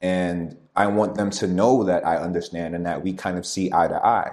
And 0.00 0.56
I 0.74 0.86
want 0.88 1.14
them 1.14 1.30
to 1.30 1.46
know 1.46 1.84
that 1.84 2.06
I 2.06 2.16
understand 2.16 2.74
and 2.74 2.84
that 2.86 3.02
we 3.02 3.12
kind 3.12 3.38
of 3.38 3.46
see 3.46 3.70
eye 3.72 3.88
to 3.88 3.94
eye 3.94 4.32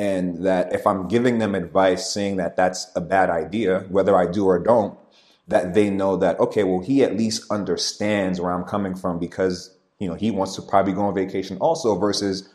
and 0.00 0.46
that 0.46 0.72
if 0.72 0.86
I'm 0.86 1.08
giving 1.08 1.40
them 1.40 1.54
advice 1.54 2.10
saying 2.10 2.36
that 2.36 2.56
that's 2.56 2.90
a 2.96 3.02
bad 3.02 3.28
idea, 3.28 3.80
whether 3.90 4.16
I 4.16 4.24
do 4.24 4.46
or 4.46 4.58
don't, 4.58 4.98
that 5.46 5.74
they 5.74 5.90
know 5.90 6.16
that 6.16 6.40
okay, 6.40 6.64
well, 6.64 6.80
he 6.80 7.04
at 7.04 7.18
least 7.18 7.44
understands 7.50 8.40
where 8.40 8.50
I'm 8.50 8.64
coming 8.64 8.94
from 8.94 9.18
because 9.18 9.76
you 9.98 10.08
know 10.08 10.14
he 10.14 10.30
wants 10.30 10.56
to 10.56 10.62
probably 10.62 10.94
go 10.94 11.02
on 11.02 11.14
vacation 11.14 11.58
also 11.58 11.96
versus 11.96 12.48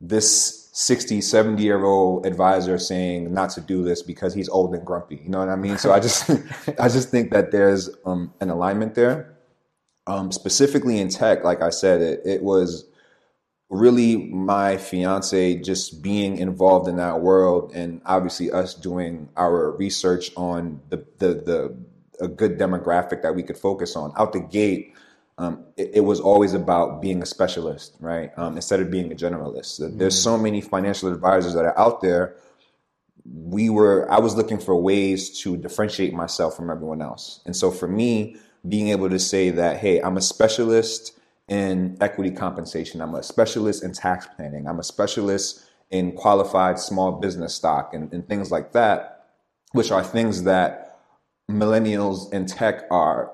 this 0.00 0.70
60 0.72 1.20
70 1.20 1.62
year 1.62 1.84
old 1.84 2.24
advisor 2.24 2.78
saying 2.78 3.32
not 3.32 3.50
to 3.50 3.60
do 3.60 3.84
this 3.84 4.02
because 4.02 4.32
he's 4.32 4.48
old 4.48 4.74
and 4.74 4.86
grumpy. 4.86 5.20
You 5.22 5.28
know 5.28 5.40
what 5.40 5.50
i 5.50 5.56
mean? 5.56 5.76
So 5.76 5.92
i 5.92 6.00
just 6.00 6.30
i 6.80 6.88
just 6.88 7.10
think 7.10 7.30
that 7.30 7.52
there's 7.52 7.90
um, 8.06 8.32
an 8.40 8.48
alignment 8.48 8.94
there. 8.94 9.36
Um, 10.06 10.32
specifically 10.32 10.98
in 10.98 11.08
tech, 11.10 11.44
like 11.44 11.62
I 11.62 11.70
said, 11.70 12.00
it, 12.00 12.20
it 12.24 12.42
was 12.42 12.86
really 13.74 14.16
my 14.16 14.76
fiance 14.76 15.56
just 15.56 16.00
being 16.00 16.38
involved 16.38 16.88
in 16.88 16.96
that 16.96 17.20
world 17.20 17.72
and 17.74 18.00
obviously 18.06 18.50
us 18.50 18.74
doing 18.74 19.28
our 19.36 19.72
research 19.72 20.30
on 20.36 20.80
the 20.90 21.04
the, 21.18 21.34
the 21.34 21.76
a 22.20 22.28
good 22.28 22.58
demographic 22.58 23.22
that 23.22 23.34
we 23.34 23.42
could 23.42 23.58
focus 23.58 23.96
on. 23.96 24.12
Out 24.16 24.32
the 24.32 24.40
gate 24.40 24.94
um, 25.36 25.64
it, 25.76 25.90
it, 25.94 26.00
was 26.02 26.20
always 26.20 26.54
about 26.54 27.02
being 27.02 27.20
a 27.20 27.26
specialist 27.26 27.96
right? 27.98 28.30
Um, 28.36 28.54
instead 28.54 28.78
of 28.78 28.88
being 28.88 29.10
a 29.10 29.16
generalist. 29.16 29.80
Mm-hmm. 29.80 29.98
there's 29.98 30.20
so 30.20 30.38
many 30.38 30.60
financial 30.60 31.12
advisors 31.12 31.54
that 31.54 31.64
are 31.64 31.76
out 31.76 32.00
there. 32.00 32.36
We 33.26 33.70
were 33.70 34.10
i 34.12 34.20
was 34.20 34.36
looking 34.36 34.58
for 34.58 34.76
ways 34.80 35.40
to 35.40 35.56
differentiate 35.56 36.14
myself 36.14 36.54
from 36.54 36.70
everyone 36.70 37.02
else. 37.02 37.40
And 37.46 37.56
so 37.56 37.72
for 37.72 37.88
me 37.88 38.36
being 38.68 38.88
able 38.88 39.10
to 39.10 39.18
say 39.18 39.50
that 39.50 39.78
hey 39.78 40.00
i'm 40.00 40.16
a 40.16 40.22
specialist 40.22 41.18
in 41.48 41.96
equity 42.00 42.30
compensation. 42.30 43.00
I'm 43.00 43.14
a 43.14 43.22
specialist 43.22 43.84
in 43.84 43.92
tax 43.92 44.26
planning. 44.36 44.66
I'm 44.66 44.78
a 44.78 44.84
specialist 44.84 45.64
in 45.90 46.12
qualified 46.12 46.78
small 46.78 47.12
business 47.12 47.54
stock 47.54 47.92
and, 47.92 48.12
and 48.12 48.26
things 48.26 48.50
like 48.50 48.72
that, 48.72 49.26
which 49.72 49.90
are 49.90 50.02
things 50.02 50.44
that 50.44 50.98
millennials 51.50 52.32
in 52.32 52.46
tech 52.46 52.84
are 52.90 53.30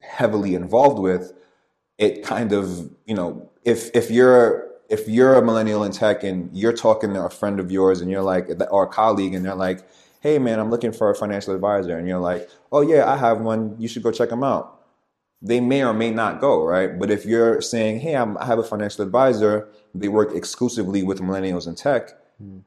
heavily 0.00 0.54
involved 0.54 0.98
with. 0.98 1.32
It 1.98 2.22
kind 2.22 2.52
of, 2.52 2.90
you 3.06 3.14
know, 3.14 3.50
if 3.64 3.90
if 3.94 4.10
you're 4.10 4.68
if 4.88 5.08
you're 5.08 5.34
a 5.34 5.44
millennial 5.44 5.82
in 5.82 5.92
tech 5.92 6.22
and 6.22 6.56
you're 6.56 6.72
talking 6.72 7.12
to 7.14 7.24
a 7.24 7.30
friend 7.30 7.58
of 7.60 7.70
yours 7.70 8.00
and 8.00 8.10
you're 8.10 8.22
like 8.22 8.48
or 8.70 8.84
a 8.84 8.86
colleague 8.86 9.34
and 9.34 9.44
they're 9.44 9.56
like, 9.56 9.86
"Hey 10.20 10.38
man, 10.38 10.60
I'm 10.60 10.70
looking 10.70 10.92
for 10.92 11.10
a 11.10 11.14
financial 11.14 11.54
advisor," 11.54 11.98
and 11.98 12.06
you're 12.06 12.20
like, 12.20 12.48
"Oh 12.70 12.82
yeah, 12.82 13.10
I 13.10 13.16
have 13.16 13.40
one. 13.40 13.74
You 13.78 13.88
should 13.88 14.04
go 14.04 14.12
check 14.12 14.30
them 14.30 14.44
out." 14.44 14.77
They 15.40 15.60
may 15.60 15.84
or 15.84 15.92
may 15.92 16.10
not 16.10 16.40
go, 16.40 16.64
right? 16.64 16.98
But 16.98 17.10
if 17.10 17.24
you're 17.24 17.60
saying, 17.60 18.00
hey, 18.00 18.16
I'm, 18.16 18.36
i 18.38 18.44
have 18.44 18.58
a 18.58 18.64
financial 18.64 19.04
advisor, 19.04 19.68
they 19.94 20.08
work 20.08 20.34
exclusively 20.34 21.02
with 21.02 21.20
millennials 21.20 21.66
in 21.66 21.74
tech, 21.74 22.10
mm. 22.42 22.62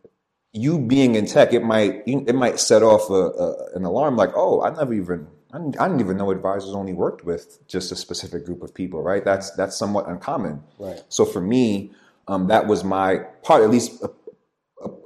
you 0.53 0.79
being 0.79 1.15
in 1.15 1.25
tech, 1.25 1.53
it 1.53 1.63
might 1.63 2.03
it 2.05 2.35
might 2.35 2.59
set 2.59 2.83
off 2.83 3.09
a, 3.09 3.13
a, 3.13 3.75
an 3.75 3.83
alarm 3.83 4.15
like, 4.15 4.31
oh, 4.35 4.61
I 4.61 4.69
never 4.69 4.93
even 4.93 5.27
I 5.53 5.57
didn't, 5.57 5.99
even 5.99 6.17
know 6.17 6.31
advisors 6.31 6.73
only 6.73 6.93
worked 6.93 7.25
with 7.25 7.67
just 7.67 7.91
a 7.91 7.95
specific 7.95 8.45
group 8.45 8.63
of 8.63 8.73
people, 8.73 9.01
right? 9.01 9.23
That's 9.23 9.51
that's 9.51 9.75
somewhat 9.75 10.07
uncommon. 10.07 10.63
Right. 10.79 11.01
So 11.09 11.25
for 11.25 11.41
me, 11.41 11.91
um, 12.27 12.47
that 12.47 12.67
was 12.67 12.85
my 12.85 13.17
part, 13.43 13.61
at 13.61 13.69
least 13.69 14.01
a, 14.01 14.09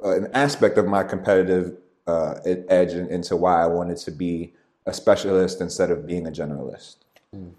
an 0.04 0.30
aspect 0.34 0.78
of 0.78 0.86
my 0.86 1.04
competitive 1.04 1.78
uh, 2.06 2.36
edge 2.46 2.94
into 2.94 3.36
why 3.36 3.64
I 3.64 3.66
wanted 3.66 3.98
to 3.98 4.12
be 4.12 4.54
a 4.86 4.94
specialist 4.94 5.62
instead 5.62 5.90
of 5.90 6.06
being 6.06 6.28
a 6.28 6.32
generalist. 6.32 6.98
Mm. 7.36 7.52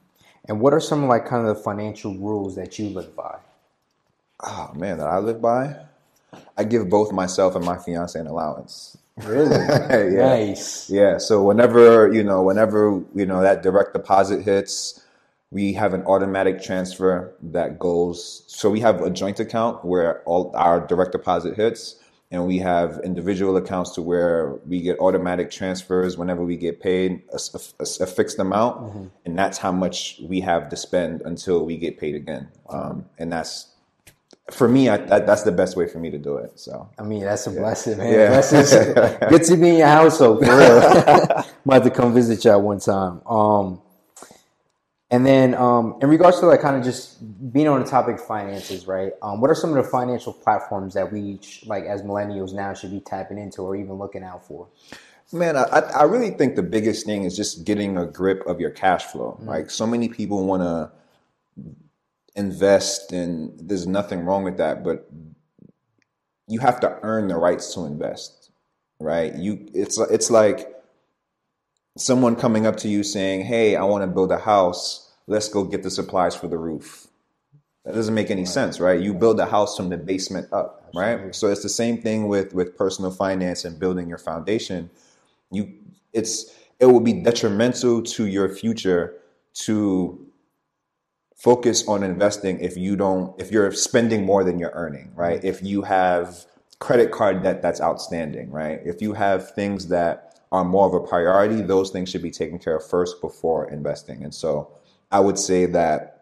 And 0.48 0.60
what 0.60 0.72
are 0.72 0.80
some 0.80 1.06
like 1.06 1.26
kind 1.26 1.46
of 1.46 1.56
the 1.56 1.62
financial 1.62 2.16
rules 2.16 2.54
that 2.56 2.78
you 2.78 2.88
live 2.88 3.14
by? 3.16 3.38
Oh 4.42 4.70
man, 4.74 4.98
that 4.98 5.06
I 5.06 5.18
live 5.18 5.40
by. 5.40 5.76
I 6.56 6.64
give 6.64 6.88
both 6.88 7.12
myself 7.12 7.54
and 7.54 7.64
my 7.64 7.78
fiance 7.78 8.18
an 8.18 8.26
allowance. 8.26 8.96
Really? 9.16 9.56
yeah. 9.56 10.28
Nice. 10.28 10.90
Yeah. 10.90 11.18
So 11.18 11.42
whenever 11.42 12.12
you 12.12 12.22
know, 12.22 12.42
whenever 12.42 13.02
you 13.14 13.26
know 13.26 13.40
that 13.42 13.62
direct 13.62 13.92
deposit 13.92 14.42
hits, 14.42 15.02
we 15.50 15.72
have 15.72 15.94
an 15.94 16.02
automatic 16.02 16.62
transfer 16.62 17.34
that 17.42 17.78
goes. 17.78 18.44
So 18.46 18.70
we 18.70 18.80
have 18.80 19.00
a 19.00 19.10
joint 19.10 19.40
account 19.40 19.84
where 19.84 20.22
all 20.24 20.52
our 20.54 20.86
direct 20.86 21.12
deposit 21.12 21.56
hits, 21.56 21.96
and 22.30 22.46
we 22.46 22.58
have 22.58 23.00
individual 23.04 23.56
accounts 23.56 23.92
to 23.92 24.02
where 24.02 24.54
we 24.66 24.80
get 24.80 24.98
automatic 24.98 25.50
transfers 25.50 26.18
whenever 26.18 26.44
we 26.44 26.56
get 26.56 26.80
paid 26.80 27.22
a, 27.32 27.38
a, 27.54 27.86
a 28.02 28.06
fixed 28.06 28.38
amount 28.38 28.80
mm-hmm. 28.80 29.06
and 29.24 29.38
that's 29.38 29.58
how 29.58 29.72
much 29.72 30.20
we 30.22 30.40
have 30.40 30.68
to 30.68 30.76
spend 30.76 31.22
until 31.22 31.64
we 31.64 31.76
get 31.76 31.98
paid 31.98 32.14
again 32.14 32.48
um, 32.68 33.04
and 33.18 33.32
that's 33.32 33.72
for 34.50 34.68
me 34.68 34.88
I, 34.88 34.96
that, 34.98 35.26
that's 35.26 35.42
the 35.42 35.52
best 35.52 35.76
way 35.76 35.88
for 35.88 35.98
me 35.98 36.10
to 36.10 36.18
do 36.18 36.36
it 36.36 36.58
so 36.58 36.88
i 36.98 37.02
mean 37.02 37.22
that's 37.22 37.46
a 37.46 37.50
yeah. 37.50 37.60
blessing 37.60 37.98
man 37.98 38.12
yeah. 38.12 39.28
good 39.28 39.42
to 39.44 39.56
be 39.56 39.70
in 39.70 39.76
your 39.76 39.88
household 39.88 40.44
for 40.44 40.56
real 40.56 41.44
might 41.64 41.74
have 41.74 41.84
to 41.84 41.90
come 41.90 42.14
visit 42.14 42.44
you 42.44 42.50
at 42.50 42.60
one 42.60 42.80
time 42.80 43.22
um, 43.26 43.80
and 45.10 45.24
then, 45.24 45.54
um, 45.54 45.98
in 46.02 46.08
regards 46.08 46.40
to 46.40 46.46
like 46.46 46.60
kind 46.60 46.76
of 46.76 46.82
just 46.82 47.18
being 47.52 47.68
on 47.68 47.80
the 47.80 47.86
topic 47.88 48.16
of 48.16 48.26
finances, 48.26 48.88
right? 48.88 49.12
Um, 49.22 49.40
what 49.40 49.50
are 49.50 49.54
some 49.54 49.70
of 49.70 49.76
the 49.76 49.88
financial 49.88 50.32
platforms 50.32 50.94
that 50.94 51.12
we 51.12 51.38
like 51.64 51.84
as 51.84 52.02
millennials 52.02 52.52
now 52.52 52.74
should 52.74 52.90
be 52.90 53.00
tapping 53.00 53.38
into 53.38 53.62
or 53.62 53.76
even 53.76 53.94
looking 53.94 54.24
out 54.24 54.44
for? 54.44 54.66
Man, 55.32 55.56
I, 55.56 55.62
I 55.62 56.02
really 56.04 56.30
think 56.30 56.56
the 56.56 56.62
biggest 56.62 57.06
thing 57.06 57.24
is 57.24 57.36
just 57.36 57.64
getting 57.64 57.96
a 57.96 58.06
grip 58.06 58.44
of 58.46 58.60
your 58.60 58.70
cash 58.70 59.04
flow. 59.04 59.32
Mm-hmm. 59.32 59.48
Like 59.48 59.70
so 59.70 59.86
many 59.86 60.08
people 60.08 60.44
want 60.44 60.62
to 60.62 60.90
invest, 62.34 63.12
and 63.12 63.52
there's 63.60 63.86
nothing 63.86 64.20
wrong 64.20 64.42
with 64.42 64.56
that, 64.56 64.82
but 64.82 65.08
you 66.48 66.58
have 66.60 66.80
to 66.80 66.98
earn 67.02 67.28
the 67.28 67.36
rights 67.36 67.74
to 67.74 67.84
invest, 67.84 68.50
right? 68.98 69.34
You, 69.36 69.68
it's 69.72 69.98
it's 69.98 70.30
like 70.30 70.75
someone 71.96 72.36
coming 72.36 72.66
up 72.66 72.76
to 72.78 72.88
you 72.88 73.02
saying, 73.02 73.44
Hey, 73.44 73.76
I 73.76 73.84
want 73.84 74.02
to 74.02 74.06
build 74.06 74.30
a 74.30 74.38
house. 74.38 75.10
Let's 75.26 75.48
go 75.48 75.64
get 75.64 75.82
the 75.82 75.90
supplies 75.90 76.36
for 76.36 76.46
the 76.46 76.58
roof. 76.58 77.08
That 77.84 77.94
doesn't 77.94 78.14
make 78.14 78.30
any 78.30 78.44
sense, 78.44 78.80
right? 78.80 79.00
You 79.00 79.14
build 79.14 79.38
a 79.38 79.46
house 79.46 79.76
from 79.76 79.90
the 79.90 79.96
basement 79.96 80.52
up, 80.52 80.90
right? 80.94 81.34
So 81.34 81.48
it's 81.48 81.62
the 81.62 81.68
same 81.68 82.02
thing 82.02 82.26
with 82.26 82.52
with 82.52 82.76
personal 82.76 83.10
finance 83.10 83.64
and 83.64 83.78
building 83.78 84.08
your 84.08 84.18
foundation. 84.18 84.90
You 85.50 85.72
it's 86.12 86.52
it 86.80 86.86
will 86.86 87.00
be 87.00 87.12
detrimental 87.12 88.02
to 88.02 88.26
your 88.26 88.48
future 88.48 89.14
to 89.54 90.20
focus 91.36 91.86
on 91.86 92.02
investing 92.02 92.58
if 92.60 92.76
you 92.76 92.96
don't 92.96 93.40
if 93.40 93.52
you're 93.52 93.70
spending 93.72 94.24
more 94.24 94.42
than 94.42 94.58
you're 94.58 94.72
earning, 94.74 95.12
right? 95.14 95.42
If 95.44 95.62
you 95.62 95.82
have 95.82 96.44
credit 96.80 97.12
card 97.12 97.42
debt 97.42 97.62
that's 97.62 97.80
outstanding, 97.80 98.50
right? 98.50 98.80
If 98.84 99.00
you 99.00 99.12
have 99.12 99.54
things 99.54 99.88
that 99.88 100.35
are 100.52 100.64
more 100.64 100.86
of 100.86 100.94
a 100.94 101.06
priority, 101.06 101.62
those 101.62 101.90
things 101.90 102.10
should 102.10 102.22
be 102.22 102.30
taken 102.30 102.58
care 102.58 102.76
of 102.76 102.86
first 102.86 103.20
before 103.20 103.68
investing. 103.70 104.22
And 104.22 104.34
so 104.34 104.70
I 105.10 105.20
would 105.20 105.38
say 105.38 105.66
that 105.66 106.16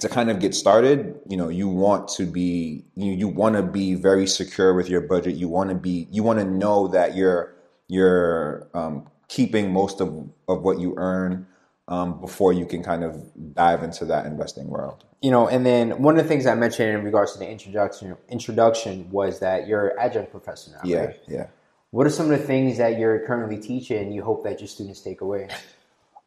to 0.00 0.08
kind 0.08 0.30
of 0.30 0.38
get 0.38 0.54
started, 0.54 1.18
you 1.28 1.36
know, 1.36 1.48
you 1.48 1.68
want 1.68 2.08
to 2.08 2.24
be 2.24 2.84
you 2.94 3.12
you 3.12 3.28
want 3.28 3.56
to 3.56 3.62
be 3.62 3.94
very 3.94 4.26
secure 4.26 4.74
with 4.74 4.88
your 4.88 5.00
budget. 5.00 5.34
You 5.34 5.48
want 5.48 5.70
to 5.70 5.74
be 5.74 6.06
you 6.10 6.22
want 6.22 6.38
to 6.38 6.44
know 6.44 6.88
that 6.88 7.16
you're 7.16 7.54
you're 7.88 8.68
um, 8.74 9.08
keeping 9.28 9.72
most 9.72 10.00
of 10.00 10.08
of 10.48 10.62
what 10.62 10.78
you 10.78 10.94
earn 10.96 11.46
um, 11.88 12.20
before 12.20 12.52
you 12.52 12.66
can 12.66 12.82
kind 12.82 13.02
of 13.02 13.16
dive 13.54 13.82
into 13.82 14.04
that 14.04 14.26
investing 14.26 14.68
world. 14.68 15.04
You 15.20 15.30
know, 15.30 15.48
and 15.48 15.66
then 15.66 16.00
one 16.00 16.16
of 16.16 16.22
the 16.22 16.28
things 16.28 16.46
I 16.46 16.54
mentioned 16.54 16.90
in 16.96 17.02
regards 17.02 17.32
to 17.32 17.38
the 17.38 17.50
introduction 17.50 18.16
introduction 18.28 19.10
was 19.10 19.40
that 19.40 19.66
you're 19.66 19.98
adjunct 19.98 20.30
professor 20.30 20.70
now. 20.70 20.80
Yeah, 20.84 21.06
right? 21.06 21.20
yeah. 21.26 21.46
What 21.90 22.06
are 22.06 22.10
some 22.10 22.30
of 22.30 22.38
the 22.38 22.46
things 22.46 22.78
that 22.78 22.98
you're 22.98 23.26
currently 23.26 23.58
teaching 23.58 23.98
and 23.98 24.14
you 24.14 24.22
hope 24.22 24.44
that 24.44 24.60
your 24.60 24.68
students 24.68 25.00
take 25.00 25.20
away? 25.20 25.48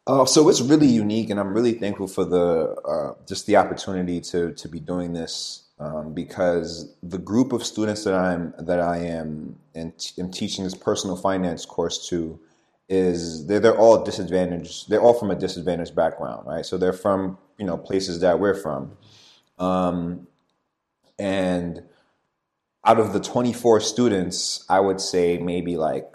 Uh, 0.08 0.26
so 0.26 0.50
it's 0.50 0.62
really 0.62 0.88
unique, 0.88 1.30
and 1.30 1.40
I'm 1.40 1.54
really 1.54 1.74
thankful 1.74 2.08
for 2.08 2.26
the 2.26 2.74
uh, 2.84 3.14
just 3.28 3.46
the 3.46 3.58
opportunity 3.58 4.20
to 4.22 4.52
to 4.54 4.68
be 4.68 4.80
doing 4.80 5.14
this 5.14 5.66
um, 5.80 6.14
because 6.14 6.92
the 7.04 7.20
group 7.20 7.54
of 7.54 7.64
students 7.64 8.04
that 8.06 8.16
I'm 8.16 8.54
that 8.58 8.80
I 8.80 8.98
am 8.98 9.58
and 9.76 9.94
am 10.18 10.32
teaching 10.32 10.64
this 10.64 10.74
personal 10.74 11.16
finance 11.16 11.66
course 11.66 12.10
to 12.10 12.40
is 12.90 13.46
they're 13.46 13.60
they're 13.60 13.78
all 13.78 14.04
disadvantaged. 14.04 14.90
They're 14.90 15.02
all 15.02 15.14
from 15.14 15.30
a 15.30 15.36
disadvantaged 15.36 15.96
background, 15.96 16.48
right? 16.48 16.66
So 16.66 16.80
they're 16.80 16.94
from 16.94 17.38
you 17.60 17.66
know 17.66 17.78
places 17.78 18.22
that 18.22 18.40
we're 18.40 18.56
from, 18.56 18.98
um, 19.60 20.28
and 21.20 21.84
out 22.86 23.00
of 23.00 23.14
the 23.14 23.20
24 23.20 23.80
students, 23.82 24.66
I 24.70 24.80
would 24.80 25.00
say 25.00 25.38
maybe 25.38 25.78
like 25.78 26.12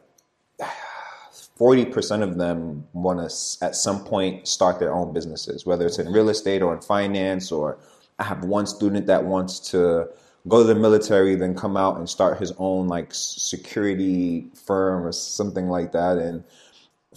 40% 1.58 2.22
of 2.22 2.36
them 2.36 2.86
want 2.92 3.18
to 3.18 3.64
at 3.64 3.74
some 3.76 4.04
point 4.04 4.46
start 4.46 4.78
their 4.78 4.92
own 4.92 5.12
businesses, 5.12 5.64
whether 5.64 5.86
it's 5.86 5.98
in 5.98 6.12
real 6.12 6.28
estate 6.28 6.62
or 6.62 6.74
in 6.74 6.80
finance, 6.80 7.50
or 7.52 7.78
I 8.18 8.24
have 8.24 8.44
one 8.44 8.66
student 8.66 9.06
that 9.06 9.24
wants 9.24 9.60
to 9.70 10.08
go 10.48 10.62
to 10.62 10.64
the 10.64 10.74
military, 10.74 11.34
then 11.34 11.54
come 11.54 11.76
out 11.76 11.98
and 11.98 12.08
start 12.08 12.38
his 12.38 12.52
own 12.58 12.88
like 12.88 13.08
security 13.12 14.48
firm 14.54 15.04
or 15.04 15.12
something 15.12 15.68
like 15.68 15.92
that. 15.92 16.18
And 16.18 16.44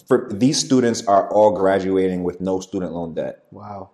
for 0.06 0.28
these 0.32 0.58
students 0.58 1.06
are 1.06 1.30
all 1.30 1.52
graduating 1.52 2.22
with 2.22 2.40
no 2.40 2.60
student 2.60 2.92
loan 2.92 3.14
debt. 3.14 3.44
Wow. 3.50 3.90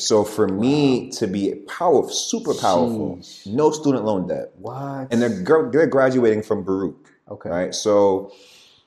So 0.00 0.24
for 0.24 0.48
me 0.48 1.10
to 1.12 1.26
be 1.26 1.54
powerful, 1.68 2.08
super 2.10 2.54
powerful, 2.54 3.20
no 3.46 3.70
student 3.70 4.04
loan 4.04 4.28
debt. 4.28 4.52
What? 4.56 5.08
And 5.12 5.22
they're 5.22 5.70
they're 5.70 5.86
graduating 5.86 6.42
from 6.42 6.64
Baruch. 6.64 7.10
Okay. 7.30 7.50
Right. 7.50 7.74
So, 7.74 8.32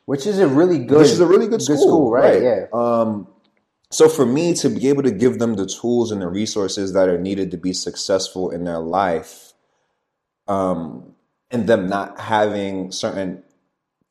which 0.05 0.25
is 0.25 0.39
a 0.39 0.47
really 0.47 0.79
good, 0.79 0.99
which 0.99 1.09
is 1.09 1.19
a 1.19 1.25
really 1.25 1.47
good, 1.47 1.59
good 1.59 1.61
school, 1.61 1.77
school, 1.77 2.11
right? 2.11 2.41
right? 2.41 2.43
Yeah. 2.43 2.65
Um, 2.73 3.27
so 3.91 4.09
for 4.09 4.25
me 4.25 4.53
to 4.55 4.69
be 4.69 4.89
able 4.89 5.03
to 5.03 5.11
give 5.11 5.39
them 5.39 5.53
the 5.53 5.67
tools 5.67 6.11
and 6.11 6.21
the 6.21 6.27
resources 6.27 6.93
that 6.93 7.07
are 7.07 7.19
needed 7.19 7.51
to 7.51 7.57
be 7.57 7.73
successful 7.73 8.49
in 8.49 8.63
their 8.63 8.79
life, 8.79 9.53
um, 10.47 11.13
and 11.51 11.67
them 11.67 11.87
not 11.87 12.19
having 12.19 12.91
certain 12.91 13.43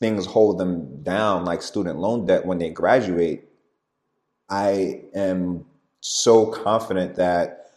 things 0.00 0.26
hold 0.26 0.58
them 0.58 1.02
down 1.02 1.44
like 1.44 1.62
student 1.62 1.98
loan 1.98 2.26
debt 2.26 2.46
when 2.46 2.58
they 2.58 2.70
graduate 2.70 3.48
I 4.52 5.04
am 5.14 5.64
so 6.02 6.46
confident 6.46 7.14
that 7.14 7.70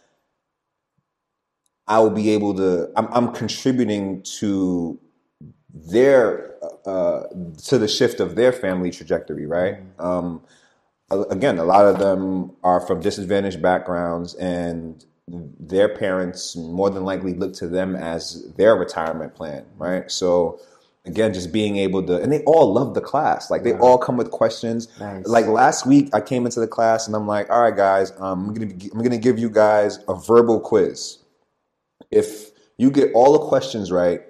I 1.88 2.00
will 2.00 2.10
be 2.10 2.32
able 2.32 2.54
to. 2.56 2.92
I'm, 2.96 3.08
I'm 3.12 3.32
contributing 3.32 4.24
to 4.40 5.00
their 5.74 6.56
uh, 6.86 7.24
to 7.66 7.78
the 7.78 7.88
shift 7.88 8.20
of 8.20 8.36
their 8.36 8.52
family 8.52 8.92
trajectory, 8.92 9.46
right? 9.46 9.78
Um, 10.00 10.42
again, 11.12 11.60
a 11.60 11.64
lot 11.64 11.86
of 11.86 12.00
them 12.00 12.52
are 12.64 12.82
from 12.82 13.02
disadvantaged 13.02 13.62
backgrounds, 13.62 14.34
and 14.36 15.06
their 15.60 15.90
parents 15.90 16.56
more 16.56 16.90
than 16.90 17.04
likely 17.04 17.34
look 17.34 17.54
to 17.54 17.68
them 17.68 17.96
as 17.96 18.52
their 18.58 18.76
retirement 18.76 19.36
plan, 19.36 19.66
right? 19.78 20.10
So 20.10 20.60
again, 21.06 21.34
just 21.34 21.52
being 21.52 21.78
able 21.78 22.04
to, 22.04 22.22
and 22.22 22.32
they 22.32 22.44
all 22.44 22.74
love 22.74 22.94
the 22.94 23.02
class. 23.02 23.50
Like 23.52 23.64
they 23.64 23.74
Wow. 23.74 23.80
all 23.82 23.98
come 23.98 24.18
with 24.18 24.32
questions. 24.32 24.88
Nice. 25.00 25.28
Like 25.28 25.48
last 25.48 25.86
week, 25.86 26.10
I 26.14 26.22
came 26.22 26.46
into 26.46 26.60
the 26.60 26.68
class 26.68 27.08
and 27.08 27.16
I'm 27.16 27.28
like, 27.28 27.50
all 27.50 27.62
right, 27.62 27.76
guys, 27.76 28.12
um, 28.20 28.48
I'm 28.50 28.54
gonna 28.54 28.74
be, 28.74 28.90
I'm 28.94 29.02
gonna 29.04 29.18
give 29.18 29.38
you 29.40 29.50
guys 29.50 30.00
a 30.08 30.16
verbal 30.16 30.60
quiz. 30.60 31.20
If 32.12 32.52
you 32.78 32.92
get 32.92 33.12
all 33.14 33.34
the 33.34 33.40
questions 33.48 33.92
right, 33.92 34.22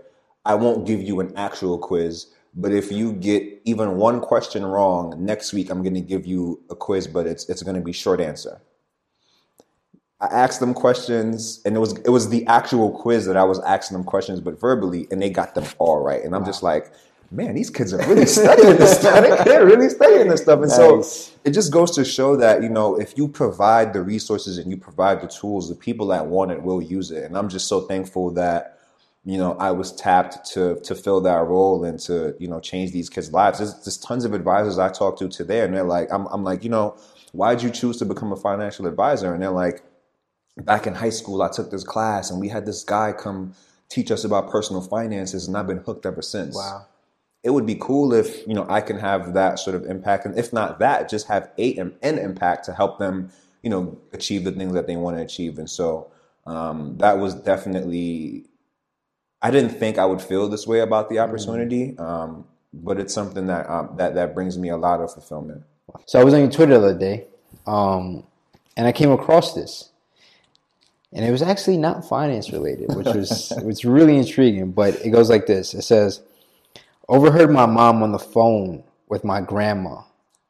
I 0.46 0.56
won't 0.56 0.86
give 0.86 1.02
you 1.02 1.20
an 1.20 1.34
actual 1.36 1.78
quiz. 1.78 2.28
But 2.58 2.72
if 2.72 2.92
you 2.92 3.12
get 3.12 3.44
even 3.66 3.98
one 3.98 4.22
question 4.22 4.66
wrong, 4.66 5.14
next 5.20 5.52
week 5.54 5.70
I'm 5.70 5.84
gonna 5.84 6.02
give 6.02 6.26
you 6.26 6.62
a 6.70 6.76
quiz, 6.76 7.08
but 7.08 7.28
it's 7.28 7.50
it's 7.50 7.64
gonna 7.64 7.82
be 7.82 7.92
short 7.92 8.22
answer. 8.22 8.62
I 10.22 10.28
asked 10.28 10.62
them 10.62 10.74
questions, 10.74 11.62
and 11.66 11.76
it 11.76 11.80
was 11.80 11.94
it 12.00 12.10
was 12.10 12.30
the 12.30 12.46
actual 12.48 12.92
quiz 12.92 13.26
that 13.26 13.36
I 13.36 13.44
was 13.44 13.60
asking 13.62 13.98
them 13.98 14.06
questions, 14.06 14.40
but 14.40 14.60
verbally, 14.60 15.08
and 15.12 15.22
they 15.22 15.30
got 15.30 15.56
them 15.56 15.66
all 15.78 16.02
right. 16.02 16.24
And 16.24 16.34
I'm 16.34 16.46
just 16.46 16.64
like, 16.64 16.92
man, 17.32 17.54
these 17.54 17.70
kids 17.70 17.94
are 17.94 17.98
really 18.08 18.26
studying 18.26 18.78
this 18.78 18.98
stuff. 19.00 19.44
They're 19.44 19.66
really 19.74 19.90
studying 19.90 20.30
this 20.30 20.42
stuff, 20.42 20.62
and 20.62 20.72
so 20.72 21.04
it 21.44 21.52
just 21.52 21.72
goes 21.72 21.92
to 21.92 22.06
show 22.06 22.38
that 22.38 22.64
you 22.64 22.70
know 22.70 22.98
if 22.98 23.18
you 23.18 23.28
provide 23.28 23.92
the 23.92 24.02
resources 24.02 24.58
and 24.58 24.72
you 24.72 24.78
provide 24.78 25.20
the 25.20 25.28
tools, 25.28 25.68
the 25.68 25.76
people 25.76 26.08
that 26.08 26.28
want 26.28 26.52
it 26.52 26.62
will 26.62 26.82
use 26.82 27.12
it. 27.12 27.26
And 27.26 27.38
I'm 27.38 27.50
just 27.50 27.68
so 27.68 27.82
thankful 27.82 28.32
that 28.32 28.80
you 29.26 29.38
know 29.38 29.58
I 29.58 29.72
was 29.72 29.92
tapped 29.92 30.50
to 30.54 30.80
to 30.80 30.96
fill 30.96 31.20
that 31.22 31.46
role 31.46 31.84
and 31.84 32.00
to 32.02 32.36
you 32.40 32.48
know 32.48 32.62
change 32.62 32.94
these 32.94 33.10
kids' 33.10 33.34
lives. 33.34 33.58
There's, 33.58 33.74
there's 33.84 33.98
tons 33.98 34.24
of 34.24 34.34
advisors 34.34 34.80
I 34.80 34.88
talk 34.88 35.20
to 35.20 35.28
today, 35.28 35.66
and 35.66 35.74
they're 35.74 35.84
like, 35.84 36.10
I'm 36.10 36.26
I'm 36.28 36.46
like, 36.46 36.64
you 36.64 36.70
know, 36.70 36.98
why'd 37.34 37.62
you 37.62 37.70
choose 37.70 37.98
to 37.98 38.06
become 38.06 38.32
a 38.32 38.38
financial 38.38 38.88
advisor? 38.88 39.34
And 39.34 39.44
they're 39.44 39.52
like 39.52 39.84
back 40.58 40.88
in 40.88 40.96
high 40.96 41.10
school, 41.10 41.42
I 41.42 41.50
took 41.50 41.72
this 41.72 41.84
class 41.84 42.32
and 42.32 42.40
we 42.40 42.50
had 42.50 42.66
this 42.66 42.84
guy 42.84 43.12
come 43.12 43.54
teach 43.90 44.12
us 44.12 44.24
about 44.24 44.50
personal 44.50 44.82
finances, 44.82 45.48
and 45.48 45.56
I've 45.56 45.68
been 45.68 45.78
hooked 45.78 46.06
ever 46.06 46.22
since. 46.22 46.56
Wow. 46.56 46.86
It 47.44 47.52
would 47.52 47.66
be 47.66 47.76
cool 47.76 48.14
if 48.14 48.46
you 48.48 48.56
know 48.56 48.66
I 48.68 48.82
can 48.82 48.98
have 48.98 49.34
that 49.34 49.60
sort 49.60 49.76
of 49.76 49.86
impact, 49.86 50.26
and 50.26 50.38
if 50.38 50.52
not 50.52 50.80
that, 50.80 51.10
just 51.10 51.28
have 51.28 51.52
a 51.58 51.78
an 51.78 51.94
impact 52.02 52.66
to 52.66 52.74
help 52.74 52.98
them, 52.98 53.32
you 53.62 53.70
know, 53.70 53.98
achieve 54.14 54.44
the 54.44 54.52
things 54.52 54.74
that 54.74 54.88
they 54.88 54.96
want 54.96 55.18
to 55.18 55.24
achieve. 55.24 55.60
And 55.60 55.70
so 55.70 56.12
um, 56.48 56.98
that 56.98 57.20
was 57.20 57.36
definitely. 57.36 58.46
I 59.42 59.52
didn't 59.52 59.78
think 59.78 60.00
I 60.00 60.06
would 60.06 60.22
feel 60.22 60.50
this 60.50 60.66
way 60.66 60.80
about 60.80 61.10
the 61.10 61.20
opportunity, 61.20 61.96
um, 62.00 62.46
but 62.74 63.00
it's 63.00 63.14
something 63.14 63.46
that 63.46 63.70
um, 63.70 63.92
that 63.98 64.16
that 64.16 64.34
brings 64.34 64.58
me 64.58 64.70
a 64.70 64.78
lot 64.78 65.02
of 65.02 65.14
fulfillment. 65.14 65.64
So 66.08 66.20
I 66.20 66.24
was 66.24 66.34
on 66.34 66.40
your 66.40 66.52
Twitter 66.52 66.80
the 66.80 66.90
other 66.90 66.98
day, 66.98 67.28
um, 67.68 68.24
and 68.76 68.88
I 68.88 68.92
came 68.92 69.12
across 69.12 69.54
this, 69.54 69.92
and 71.16 71.26
it 71.26 71.32
was 71.32 71.44
actually 71.44 71.78
not 71.78 72.08
finance 72.08 72.52
related, 72.52 72.96
which 72.96 73.08
was 73.08 73.54
which 73.64 73.86
really 73.86 74.18
intriguing. 74.18 74.74
But 74.74 74.96
it 75.06 75.12
goes 75.12 75.30
like 75.32 75.48
this: 75.48 75.74
It 75.76 75.84
says, 75.84 76.22
"Overheard 77.10 77.52
my 77.52 77.68
mom 77.68 78.04
on 78.04 78.14
the 78.14 78.20
phone 78.20 78.84
with 79.10 79.24
my 79.26 79.42
grandma, 79.42 80.04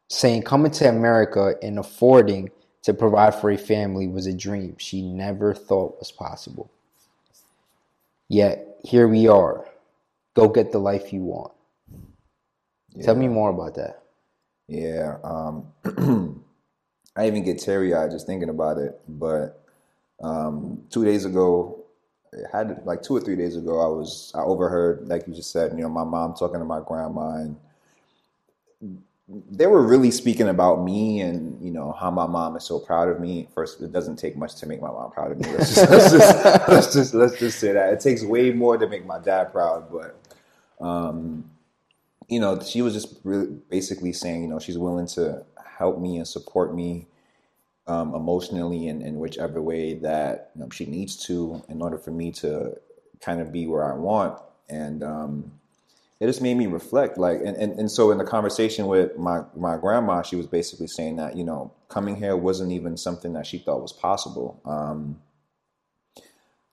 saying 0.10 0.44
coming 0.44 0.72
to 0.74 0.90
America 0.90 1.56
and 1.64 1.80
affording 1.80 2.52
to 2.84 2.94
provide 2.94 3.36
for 3.36 3.52
a 3.52 3.58
family 3.58 4.08
was 4.08 4.28
a 4.28 4.34
dream 4.34 4.76
she 4.80 5.02
never 5.04 5.54
thought 5.54 6.00
was 6.00 6.12
possible. 6.12 6.72
Yet 8.30 8.80
here 8.84 9.08
we 9.08 9.28
are. 9.28 9.66
Go 10.36 10.50
get 10.50 10.72
the 10.74 10.80
life 10.80 11.14
you 11.14 11.22
want." 11.22 11.54
Tell 13.02 13.16
me 13.16 13.28
more 13.28 13.52
about 13.52 13.76
that. 13.76 14.04
Yeah, 14.68 15.18
um, 15.24 15.68
I 17.16 17.28
even 17.28 17.44
get 17.46 17.60
teary 17.60 17.94
eyed 17.94 18.12
just 18.12 18.28
thinking 18.28 18.50
about 18.50 18.78
it. 18.80 19.00
But 19.08 19.65
um, 20.22 20.84
two 20.90 21.04
days 21.04 21.26
ago, 21.26 21.84
had 22.52 22.82
like 22.86 23.02
two 23.02 23.16
or 23.16 23.22
three 23.22 23.36
days 23.36 23.56
ago, 23.56 23.82
I 23.82 23.88
was 23.88 24.32
I 24.36 24.40
overheard, 24.40 25.08
like 25.08 25.28
you 25.28 25.34
just 25.34 25.52
said, 25.52 25.72
you 25.72 25.84
know, 25.84 25.90
my 25.90 26.04
mom 26.04 26.34
talking 26.34 26.60
to 26.60 26.66
my 26.66 26.82
grandma, 26.86 27.36
and 27.36 27.58
they 29.50 29.68
were 29.68 29.82
really 29.82 30.12
speaking 30.12 30.50
about 30.50 30.84
me 30.84 31.22
and 31.22 31.60
you 31.64 31.72
know 31.72 31.94
how 31.94 32.12
my 32.12 32.28
mom 32.28 32.56
is 32.56 32.64
so 32.64 32.80
proud 32.80 33.10
of 33.10 33.20
me. 33.20 33.48
First, 33.54 33.82
it 33.82 33.92
doesn't 33.92 34.18
take 34.18 34.36
much 34.36 34.56
to 34.56 34.66
make 34.66 34.82
my 34.82 34.90
mom 34.90 35.12
proud 35.12 35.32
of 35.32 35.40
me. 35.40 35.50
Let's 35.52 35.76
just 35.76 35.90
let's 35.90 36.12
just 36.12 36.68
let's 36.68 36.94
just, 36.94 37.14
let's 37.14 37.40
just 37.40 37.60
say 37.60 37.72
that 37.72 37.94
it 37.94 38.00
takes 38.00 38.24
way 38.24 38.52
more 38.52 38.78
to 38.78 38.88
make 38.88 39.06
my 39.06 39.20
dad 39.20 39.52
proud, 39.52 39.92
but. 39.92 40.18
Um, 40.80 41.50
you 42.28 42.40
know, 42.40 42.60
she 42.60 42.82
was 42.82 42.94
just 42.94 43.20
really 43.24 43.48
basically 43.70 44.12
saying, 44.12 44.42
you 44.42 44.48
know, 44.48 44.60
she's 44.60 44.78
willing 44.78 45.08
to 45.08 45.46
help 45.78 46.00
me 46.00 46.18
and 46.18 46.28
support 46.28 46.74
me 46.74 47.08
um, 47.88 48.16
emotionally 48.16 48.88
in, 48.88 49.02
in 49.02 49.20
whichever 49.20 49.62
way 49.62 49.94
that 49.96 50.52
you 50.56 50.62
know, 50.62 50.70
she 50.70 50.86
needs 50.86 51.16
to 51.28 51.64
in 51.70 51.82
order 51.82 51.98
for 51.98 52.12
me 52.12 52.32
to 52.32 52.74
kind 53.22 53.42
of 53.42 53.52
be 53.52 53.68
where 53.68 53.84
I 53.84 53.96
want. 53.96 54.40
And 54.70 55.04
um, 55.04 55.52
it 56.20 56.28
just 56.28 56.42
made 56.42 56.58
me 56.58 56.68
reflect. 56.68 57.18
Like, 57.18 57.40
and, 57.40 57.56
and, 57.58 57.80
and 57.80 57.92
so 57.92 58.12
in 58.12 58.18
the 58.18 58.24
conversation 58.24 58.88
with 58.88 59.18
my, 59.18 59.42
my 59.56 59.78
grandma, 59.78 60.22
she 60.24 60.36
was 60.36 60.48
basically 60.48 60.88
saying 60.88 61.18
that, 61.18 61.36
you 61.36 61.44
know, 61.44 61.72
coming 61.88 62.16
here 62.16 62.36
wasn't 62.36 62.72
even 62.72 62.98
something 62.98 63.34
that 63.34 63.46
she 63.46 63.60
thought 63.60 63.82
was 63.82 63.94
possible. 63.94 64.60
Um, 64.66 65.22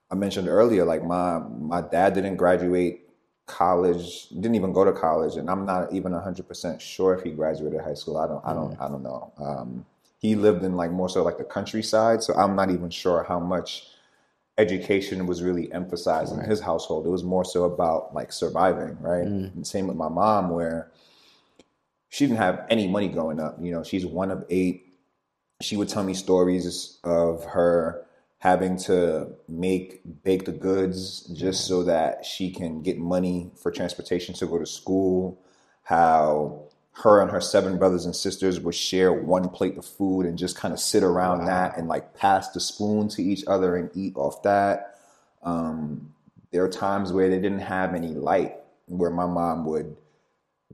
I 0.09 0.15
mentioned 0.15 0.47
earlier, 0.47 0.85
like 0.85 1.03
my, 1.03 1.39
my 1.39 1.81
dad 1.81 2.13
didn't 2.13 2.37
graduate 2.37 3.03
college 3.45 4.29
didn't 4.29 4.55
even 4.55 4.71
go 4.71 4.85
to 4.85 4.93
college 4.93 5.35
and 5.35 5.49
i'm 5.49 5.65
not 5.65 5.91
even 5.91 6.13
100% 6.13 6.79
sure 6.79 7.13
if 7.13 7.23
he 7.23 7.31
graduated 7.31 7.81
high 7.81 7.93
school 7.93 8.17
i 8.17 8.25
don't 8.25 8.41
i 8.45 8.53
don't 8.53 8.79
i 8.79 8.87
don't 8.87 9.03
know 9.03 9.33
um, 9.37 9.85
he 10.23 10.33
lived 10.33 10.63
in 10.63 10.75
like 10.75 10.89
more 10.89 11.09
so 11.09 11.23
like 11.23 11.37
the 11.37 11.43
countryside 11.43 12.23
so 12.23 12.33
i'm 12.33 12.55
not 12.55 12.71
even 12.71 12.89
sure 12.89 13.23
how 13.23 13.39
much 13.39 13.93
education 14.57 15.25
was 15.25 15.41
really 15.41 15.71
emphasized 15.71 16.33
in 16.33 16.39
his 16.39 16.61
household. 16.61 17.05
It 17.05 17.09
was 17.09 17.23
more 17.23 17.45
so 17.45 17.63
about 17.63 18.13
like 18.13 18.31
surviving 18.31 18.97
right? 18.99 19.25
Mm. 19.25 19.55
And 19.55 19.67
same 19.67 19.87
with 19.87 19.97
my 19.97 20.09
mom 20.09 20.49
where 20.49 20.91
she 22.09 22.27
didn't 22.27 22.37
have 22.37 22.65
any 22.69 22.87
money 22.87 23.07
growing 23.07 23.39
up 23.39 23.57
you 23.59 23.71
know 23.71 23.83
she's 23.83 24.05
one 24.05 24.31
of 24.31 24.45
eight. 24.49 24.93
She 25.61 25.77
would 25.77 25.89
tell 25.89 26.03
me 26.03 26.13
stories 26.13 26.99
of 27.03 27.45
her 27.45 28.05
having 28.39 28.77
to 28.77 29.29
make 29.47 30.01
bake 30.23 30.45
the 30.45 30.51
goods 30.51 31.21
just 31.33 31.65
so 31.65 31.83
that 31.83 32.25
she 32.25 32.51
can 32.51 32.81
get 32.81 32.99
money 32.99 33.49
for 33.55 33.71
transportation 33.71 34.35
to 34.35 34.45
go 34.45 34.59
to 34.59 34.65
school 34.65 35.39
how 35.83 36.67
her 36.93 37.21
and 37.21 37.31
her 37.31 37.41
seven 37.41 37.77
brothers 37.77 38.05
and 38.05 38.15
sisters 38.15 38.59
would 38.59 38.75
share 38.75 39.11
one 39.11 39.49
plate 39.49 39.77
of 39.77 39.85
food 39.85 40.25
and 40.25 40.37
just 40.37 40.55
kind 40.55 40.73
of 40.73 40.79
sit 40.79 41.03
around 41.03 41.45
that 41.45 41.77
and 41.77 41.87
like 41.87 42.15
pass 42.15 42.51
the 42.51 42.59
spoon 42.59 43.07
to 43.09 43.21
each 43.21 43.43
other 43.47 43.75
and 43.75 43.89
eat 43.95 44.15
off 44.15 44.43
that. 44.43 44.99
Um, 45.41 46.13
there 46.51 46.63
are 46.63 46.69
times 46.69 47.11
where 47.11 47.29
they 47.29 47.39
didn't 47.39 47.59
have 47.59 47.95
any 47.95 48.09
light 48.09 48.55
where 48.87 49.09
my 49.09 49.25
mom 49.25 49.65
would 49.65 49.95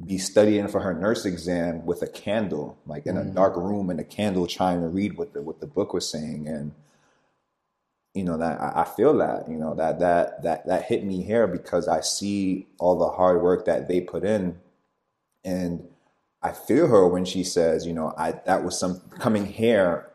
be 0.06 0.18
studying 0.18 0.68
for 0.68 0.80
her 0.82 0.94
nurse 0.94 1.26
exam 1.26 1.86
with 1.86 2.02
a 2.02 2.08
candle 2.08 2.78
like 2.86 3.06
in 3.06 3.18
a 3.18 3.26
dark 3.26 3.56
room 3.58 3.90
and 3.90 4.00
a 4.00 4.04
candle 4.04 4.48
trying 4.48 4.82
to 4.82 4.88
read 4.88 5.18
what 5.18 5.34
the 5.34 5.42
what 5.42 5.60
the 5.60 5.68
book 5.68 5.94
was 5.94 6.10
saying. 6.10 6.48
And 6.48 6.74
you 8.14 8.24
know 8.24 8.38
that 8.38 8.62
I, 8.62 8.82
I 8.82 8.86
feel 8.86 9.18
that 9.18 9.50
you 9.50 9.58
know 9.58 9.76
that 9.76 10.00
that 10.00 10.44
that 10.44 10.68
that 10.68 10.86
hit 10.86 11.06
me 11.06 11.24
here 11.24 11.48
because 11.48 11.88
I 11.88 12.02
see 12.02 12.68
all 12.80 12.98
the 12.98 13.10
hard 13.10 13.42
work 13.42 13.66
that 13.66 13.88
they 13.88 14.02
put 14.02 14.24
in, 14.24 14.60
and 15.44 15.89
I 16.42 16.52
feel 16.52 16.88
her 16.88 17.08
when 17.08 17.26
she 17.26 17.44
says, 17.44 17.86
you 17.86 17.94
know, 17.94 18.14
I 18.18 18.32
that 18.46 18.64
was 18.64 18.80
some 18.80 19.02
coming 19.20 19.46
here 19.46 20.10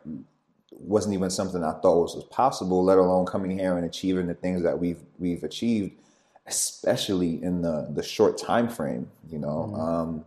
wasn't 0.71 1.13
even 1.13 1.29
something 1.29 1.63
I 1.63 1.73
thought 1.73 2.01
was, 2.01 2.15
was 2.15 2.25
possible, 2.25 2.83
let 2.83 2.97
alone 2.97 3.25
coming 3.25 3.57
here 3.57 3.77
and 3.77 3.85
achieving 3.85 4.27
the 4.27 4.33
things 4.33 4.63
that 4.63 4.77
we've 4.77 5.01
we've 5.19 5.43
achieved, 5.43 5.93
especially 6.47 7.41
in 7.43 7.61
the 7.61 7.87
the 7.91 8.03
short 8.03 8.37
time 8.37 8.69
frame, 8.69 9.09
you 9.29 9.39
know. 9.39 9.73
Um, 9.75 10.25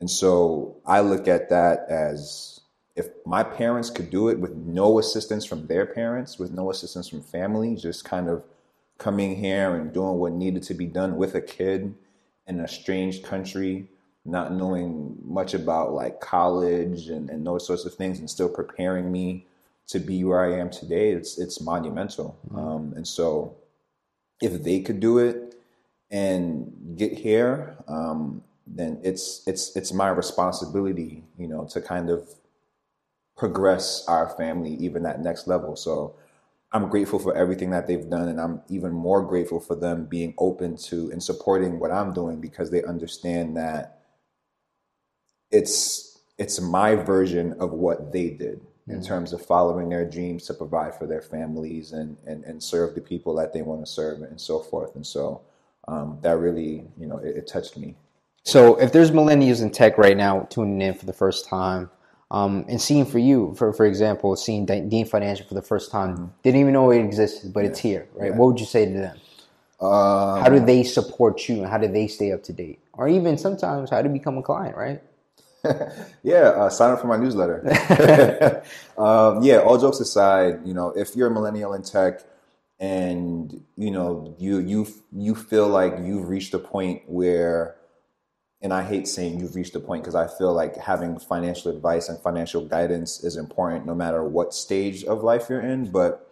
and 0.00 0.10
so 0.10 0.76
I 0.84 1.00
look 1.00 1.26
at 1.26 1.48
that 1.48 1.86
as 1.88 2.60
if 2.96 3.08
my 3.24 3.42
parents 3.42 3.90
could 3.90 4.10
do 4.10 4.28
it 4.28 4.38
with 4.38 4.54
no 4.56 4.98
assistance 4.98 5.44
from 5.44 5.66
their 5.66 5.86
parents, 5.86 6.38
with 6.38 6.52
no 6.52 6.70
assistance 6.70 7.08
from 7.08 7.22
family, 7.22 7.76
just 7.76 8.04
kind 8.04 8.28
of 8.28 8.42
coming 8.98 9.36
here 9.36 9.74
and 9.74 9.92
doing 9.92 10.18
what 10.18 10.32
needed 10.32 10.62
to 10.64 10.74
be 10.74 10.86
done 10.86 11.16
with 11.16 11.34
a 11.34 11.40
kid 11.40 11.94
in 12.46 12.60
a 12.60 12.68
strange 12.68 13.22
country, 13.22 13.88
not 14.26 14.52
knowing 14.52 15.16
much 15.24 15.54
about 15.54 15.92
like 15.92 16.20
college 16.20 17.08
and, 17.08 17.30
and 17.30 17.46
those 17.46 17.66
sorts 17.66 17.84
of 17.84 17.94
things, 17.94 18.18
and 18.18 18.28
still 18.28 18.48
preparing 18.48 19.10
me 19.10 19.46
to 19.88 20.00
be 20.00 20.24
where 20.24 20.44
I 20.44 20.58
am 20.58 20.70
today, 20.70 21.10
it's 21.10 21.38
it's 21.38 21.60
monumental. 21.60 22.36
Um, 22.54 22.92
and 22.96 23.06
so, 23.06 23.56
if 24.42 24.62
they 24.62 24.80
could 24.80 25.00
do 25.00 25.18
it 25.18 25.54
and 26.10 26.96
get 26.96 27.12
here, 27.12 27.76
um, 27.88 28.42
then 28.66 29.00
it's 29.02 29.42
it's 29.46 29.76
it's 29.76 29.92
my 29.92 30.08
responsibility, 30.08 31.24
you 31.38 31.48
know, 31.48 31.64
to 31.66 31.80
kind 31.80 32.10
of 32.10 32.28
progress 33.36 34.04
our 34.08 34.30
family 34.30 34.74
even 34.74 35.02
that 35.02 35.20
next 35.20 35.46
level. 35.46 35.76
So 35.76 36.16
I'm 36.72 36.88
grateful 36.88 37.18
for 37.18 37.36
everything 37.36 37.70
that 37.70 37.86
they've 37.86 38.08
done, 38.08 38.28
and 38.28 38.40
I'm 38.40 38.62
even 38.68 38.92
more 38.92 39.22
grateful 39.22 39.60
for 39.60 39.76
them 39.76 40.06
being 40.06 40.34
open 40.38 40.76
to 40.78 41.10
and 41.10 41.22
supporting 41.22 41.78
what 41.78 41.90
I'm 41.90 42.12
doing 42.12 42.40
because 42.40 42.70
they 42.70 42.82
understand 42.82 43.56
that 43.56 43.95
it's 45.50 46.18
it's 46.38 46.60
my 46.60 46.94
version 46.94 47.54
of 47.60 47.72
what 47.72 48.12
they 48.12 48.30
did 48.30 48.60
in 48.88 49.00
mm. 49.00 49.06
terms 49.06 49.32
of 49.32 49.44
following 49.44 49.88
their 49.88 50.04
dreams 50.04 50.46
to 50.46 50.54
provide 50.54 50.94
for 50.94 51.06
their 51.06 51.22
families 51.22 51.92
and, 51.92 52.16
and, 52.26 52.44
and 52.44 52.62
serve 52.62 52.94
the 52.94 53.00
people 53.00 53.34
that 53.34 53.52
they 53.52 53.62
want 53.62 53.84
to 53.84 53.90
serve 53.90 54.22
and 54.22 54.40
so 54.40 54.60
forth. 54.60 54.94
And 54.94 55.06
so 55.06 55.40
um, 55.88 56.18
that 56.22 56.38
really, 56.38 56.84
you 56.98 57.06
know, 57.06 57.18
it, 57.18 57.36
it, 57.36 57.46
touched 57.46 57.76
me. 57.76 57.96
So 58.44 58.76
if 58.76 58.92
there's 58.92 59.10
millennials 59.10 59.62
in 59.62 59.70
tech 59.70 59.98
right 59.98 60.16
now 60.16 60.46
tuning 60.50 60.80
in 60.80 60.94
for 60.94 61.06
the 61.06 61.12
first 61.12 61.48
time 61.48 61.90
um, 62.30 62.64
and 62.68 62.80
seeing 62.80 63.06
for 63.06 63.18
you, 63.18 63.54
for, 63.56 63.72
for 63.72 63.86
example, 63.86 64.36
seeing 64.36 64.66
Deane 64.66 65.06
Financial 65.06 65.46
for 65.46 65.54
the 65.54 65.62
first 65.62 65.90
time, 65.90 66.14
mm-hmm. 66.14 66.26
didn't 66.42 66.60
even 66.60 66.72
know 66.72 66.90
it 66.90 67.00
existed, 67.00 67.52
but 67.52 67.64
yeah. 67.64 67.70
it's 67.70 67.78
here, 67.80 68.08
right? 68.14 68.30
Yeah. 68.30 68.36
What 68.36 68.46
would 68.48 68.60
you 68.60 68.66
say 68.66 68.86
to 68.86 68.92
them? 68.92 69.16
Um, 69.80 70.40
how 70.40 70.48
do 70.48 70.60
they 70.60 70.84
support 70.84 71.48
you 71.48 71.56
and 71.56 71.66
how 71.66 71.78
do 71.78 71.88
they 71.88 72.06
stay 72.06 72.32
up 72.32 72.42
to 72.44 72.52
date? 72.52 72.78
Or 72.92 73.08
even 73.08 73.36
sometimes 73.36 73.90
how 73.90 74.00
to 74.00 74.08
become 74.08 74.38
a 74.38 74.42
client, 74.42 74.76
right? 74.76 75.02
yeah, 76.22 76.48
uh, 76.48 76.70
sign 76.70 76.92
up 76.92 77.00
for 77.00 77.06
my 77.06 77.16
newsletter. 77.16 77.62
um, 78.98 79.42
yeah, 79.42 79.58
all 79.58 79.78
jokes 79.78 80.00
aside, 80.00 80.60
you 80.64 80.74
know, 80.74 80.90
if 80.90 81.16
you're 81.16 81.28
a 81.28 81.30
millennial 81.30 81.74
in 81.74 81.82
tech 81.82 82.20
and 82.78 83.64
you 83.76 83.90
know 83.90 84.34
you 84.38 84.58
you 84.58 84.86
you 85.12 85.34
feel 85.34 85.66
like 85.68 85.94
you've 86.02 86.28
reached 86.28 86.52
a 86.52 86.58
point 86.58 87.02
where, 87.06 87.76
and 88.60 88.72
I 88.72 88.82
hate 88.82 89.08
saying 89.08 89.40
you've 89.40 89.54
reached 89.54 89.74
a 89.74 89.80
point 89.80 90.02
because 90.02 90.14
I 90.14 90.26
feel 90.26 90.52
like 90.52 90.76
having 90.76 91.18
financial 91.18 91.74
advice 91.74 92.08
and 92.08 92.18
financial 92.20 92.66
guidance 92.66 93.24
is 93.24 93.36
important 93.36 93.86
no 93.86 93.94
matter 93.94 94.22
what 94.24 94.52
stage 94.52 95.04
of 95.04 95.22
life 95.22 95.46
you're 95.48 95.60
in, 95.60 95.90
but 95.90 96.22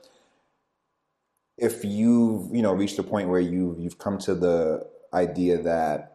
if 1.57 1.85
you've 1.85 2.55
you 2.55 2.63
know 2.63 2.73
reached 2.75 2.99
a 2.99 3.03
point 3.03 3.29
where 3.29 3.41
you 3.41 3.75
you've 3.79 3.99
come 3.99 4.19
to 4.19 4.35
the 4.35 4.87
idea 5.13 5.63
that 5.63 6.14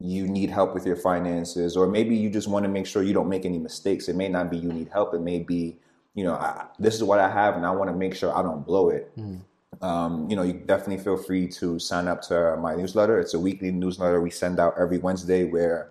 you 0.00 0.28
need 0.28 0.50
help 0.50 0.74
with 0.74 0.86
your 0.86 0.96
finances, 0.96 1.76
or 1.76 1.86
maybe 1.86 2.14
you 2.16 2.30
just 2.30 2.48
want 2.48 2.64
to 2.64 2.68
make 2.68 2.86
sure 2.86 3.02
you 3.02 3.12
don't 3.12 3.28
make 3.28 3.44
any 3.44 3.58
mistakes. 3.58 4.08
It 4.08 4.16
may 4.16 4.28
not 4.28 4.50
be 4.50 4.56
you 4.56 4.72
need 4.72 4.88
help. 4.88 5.12
It 5.12 5.20
may 5.20 5.40
be, 5.40 5.76
you 6.14 6.24
know, 6.24 6.34
I, 6.34 6.66
this 6.78 6.94
is 6.94 7.02
what 7.02 7.18
I 7.18 7.28
have, 7.28 7.56
and 7.56 7.66
I 7.66 7.70
want 7.72 7.90
to 7.90 7.96
make 7.96 8.14
sure 8.14 8.36
I 8.36 8.42
don't 8.42 8.64
blow 8.64 8.90
it. 8.90 9.10
Mm. 9.18 9.40
Um, 9.82 10.28
you 10.30 10.36
know, 10.36 10.42
you 10.42 10.54
definitely 10.54 11.02
feel 11.02 11.16
free 11.16 11.48
to 11.48 11.78
sign 11.78 12.08
up 12.08 12.22
to 12.22 12.56
my 12.56 12.74
newsletter. 12.74 13.18
It's 13.18 13.34
a 13.34 13.40
weekly 13.40 13.70
newsletter 13.70 14.20
we 14.20 14.30
send 14.30 14.58
out 14.60 14.74
every 14.78 14.98
Wednesday 14.98 15.44
where 15.44 15.90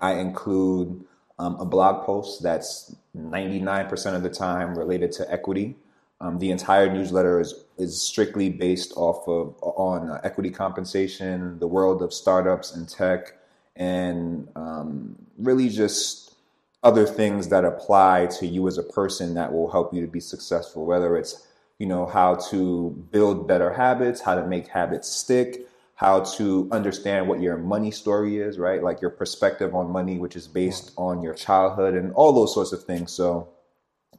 I 0.00 0.14
include 0.14 1.04
um, 1.38 1.56
a 1.60 1.64
blog 1.64 2.04
post 2.04 2.42
that's 2.42 2.94
99% 3.16 4.14
of 4.14 4.22
the 4.22 4.30
time 4.30 4.76
related 4.76 5.12
to 5.12 5.30
equity. 5.30 5.76
Um, 6.20 6.38
the 6.38 6.50
entire 6.50 6.92
newsletter 6.92 7.40
is 7.40 7.64
is 7.78 8.00
strictly 8.00 8.48
based 8.48 8.92
off 8.96 9.26
of 9.26 9.56
on 9.60 10.08
uh, 10.08 10.20
equity 10.22 10.50
compensation, 10.50 11.58
the 11.58 11.66
world 11.66 12.00
of 12.00 12.12
startups 12.12 12.74
and 12.76 12.88
tech, 12.88 13.34
and 13.76 14.48
um, 14.56 15.16
really 15.38 15.68
just 15.68 16.34
other 16.82 17.06
things 17.06 17.48
that 17.48 17.64
apply 17.64 18.26
to 18.26 18.46
you 18.46 18.66
as 18.66 18.78
a 18.78 18.82
person 18.82 19.34
that 19.34 19.52
will 19.52 19.70
help 19.70 19.94
you 19.94 20.00
to 20.00 20.06
be 20.06 20.20
successful, 20.20 20.84
whether 20.84 21.16
it's 21.16 21.46
you 21.78 21.86
know 21.86 22.06
how 22.06 22.34
to 22.34 22.90
build 23.10 23.48
better 23.48 23.72
habits, 23.72 24.20
how 24.20 24.34
to 24.34 24.46
make 24.46 24.68
habits 24.68 25.08
stick, 25.08 25.66
how 25.94 26.20
to 26.20 26.68
understand 26.72 27.28
what 27.28 27.40
your 27.40 27.56
money 27.56 27.90
story 27.90 28.38
is, 28.38 28.58
right? 28.58 28.82
Like 28.82 29.00
your 29.00 29.10
perspective 29.10 29.74
on 29.74 29.90
money, 29.90 30.18
which 30.18 30.36
is 30.36 30.46
based 30.48 30.92
on 30.96 31.22
your 31.22 31.34
childhood 31.34 31.94
and 31.94 32.12
all 32.14 32.32
those 32.32 32.54
sorts 32.54 32.72
of 32.72 32.84
things. 32.84 33.12
So 33.12 33.48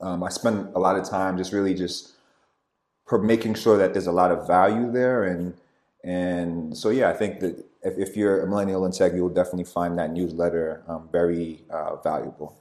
um, 0.02 0.24
I 0.24 0.30
spend 0.30 0.74
a 0.76 0.80
lot 0.80 0.98
of 0.98 1.08
time 1.10 1.38
just 1.38 1.54
really 1.54 1.74
just 1.74 2.14
making 3.12 3.54
sure 3.54 3.78
that 3.78 3.94
there's 3.94 4.08
a 4.08 4.12
lot 4.12 4.32
of 4.32 4.48
value 4.48 4.92
there 4.92 5.24
and 5.24 5.54
and 6.04 6.76
so 6.76 6.90
yeah, 6.90 7.10
I 7.10 7.14
think 7.14 7.40
that 7.40 7.64
if, 7.84 7.98
if 7.98 8.18
you're 8.18 8.44
a 8.44 8.48
millennial 8.48 8.86
in 8.86 8.92
tech, 8.92 9.14
you'll 9.14 9.30
definitely 9.30 9.66
find 9.66 9.98
that 10.00 10.12
newsletter 10.12 10.84
um, 10.88 11.10
very 11.12 11.64
uh, 11.70 11.98
valuable. 11.98 12.58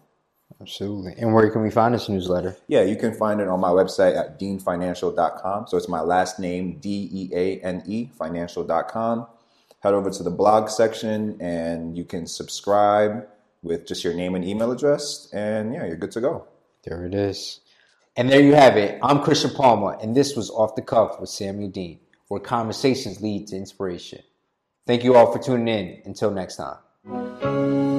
Absolutely. 0.60 1.14
And 1.18 1.34
where 1.34 1.50
can 1.50 1.62
we 1.62 1.70
find 1.70 1.94
this 1.94 2.08
newsletter? 2.08 2.56
Yeah, 2.68 2.82
you 2.82 2.96
can 2.96 3.14
find 3.14 3.40
it 3.40 3.48
on 3.48 3.60
my 3.60 3.70
website 3.70 4.16
at 4.16 4.38
deanefinancial.com. 4.38 5.66
So 5.66 5.76
it's 5.76 5.88
my 5.88 6.00
last 6.00 6.38
name, 6.38 6.78
D 6.78 7.08
E 7.12 7.30
A 7.32 7.60
N 7.60 7.82
E, 7.86 8.10
financial.com. 8.16 9.26
Head 9.80 9.94
over 9.94 10.10
to 10.10 10.22
the 10.22 10.30
blog 10.30 10.68
section 10.68 11.40
and 11.40 11.96
you 11.96 12.04
can 12.04 12.26
subscribe 12.26 13.26
with 13.62 13.86
just 13.86 14.04
your 14.04 14.14
name 14.14 14.34
and 14.34 14.44
email 14.44 14.70
address. 14.70 15.28
And 15.32 15.74
yeah, 15.74 15.86
you're 15.86 15.96
good 15.96 16.12
to 16.12 16.20
go. 16.20 16.46
There 16.84 17.04
it 17.06 17.14
is. 17.14 17.60
And 18.16 18.28
there 18.28 18.42
you 18.42 18.54
have 18.54 18.76
it. 18.76 18.98
I'm 19.02 19.22
Christian 19.22 19.50
Palmer, 19.50 19.96
and 20.02 20.14
this 20.14 20.36
was 20.36 20.50
Off 20.50 20.74
the 20.74 20.82
Cuff 20.82 21.18
with 21.18 21.30
Samuel 21.30 21.70
Deane, 21.70 21.98
where 22.28 22.40
conversations 22.40 23.22
lead 23.22 23.46
to 23.48 23.56
inspiration. 23.56 24.22
Thank 24.86 25.04
you 25.04 25.14
all 25.16 25.32
for 25.32 25.38
tuning 25.38 25.68
in. 25.68 26.02
Until 26.04 26.30
next 26.30 26.56
time. 26.56 27.91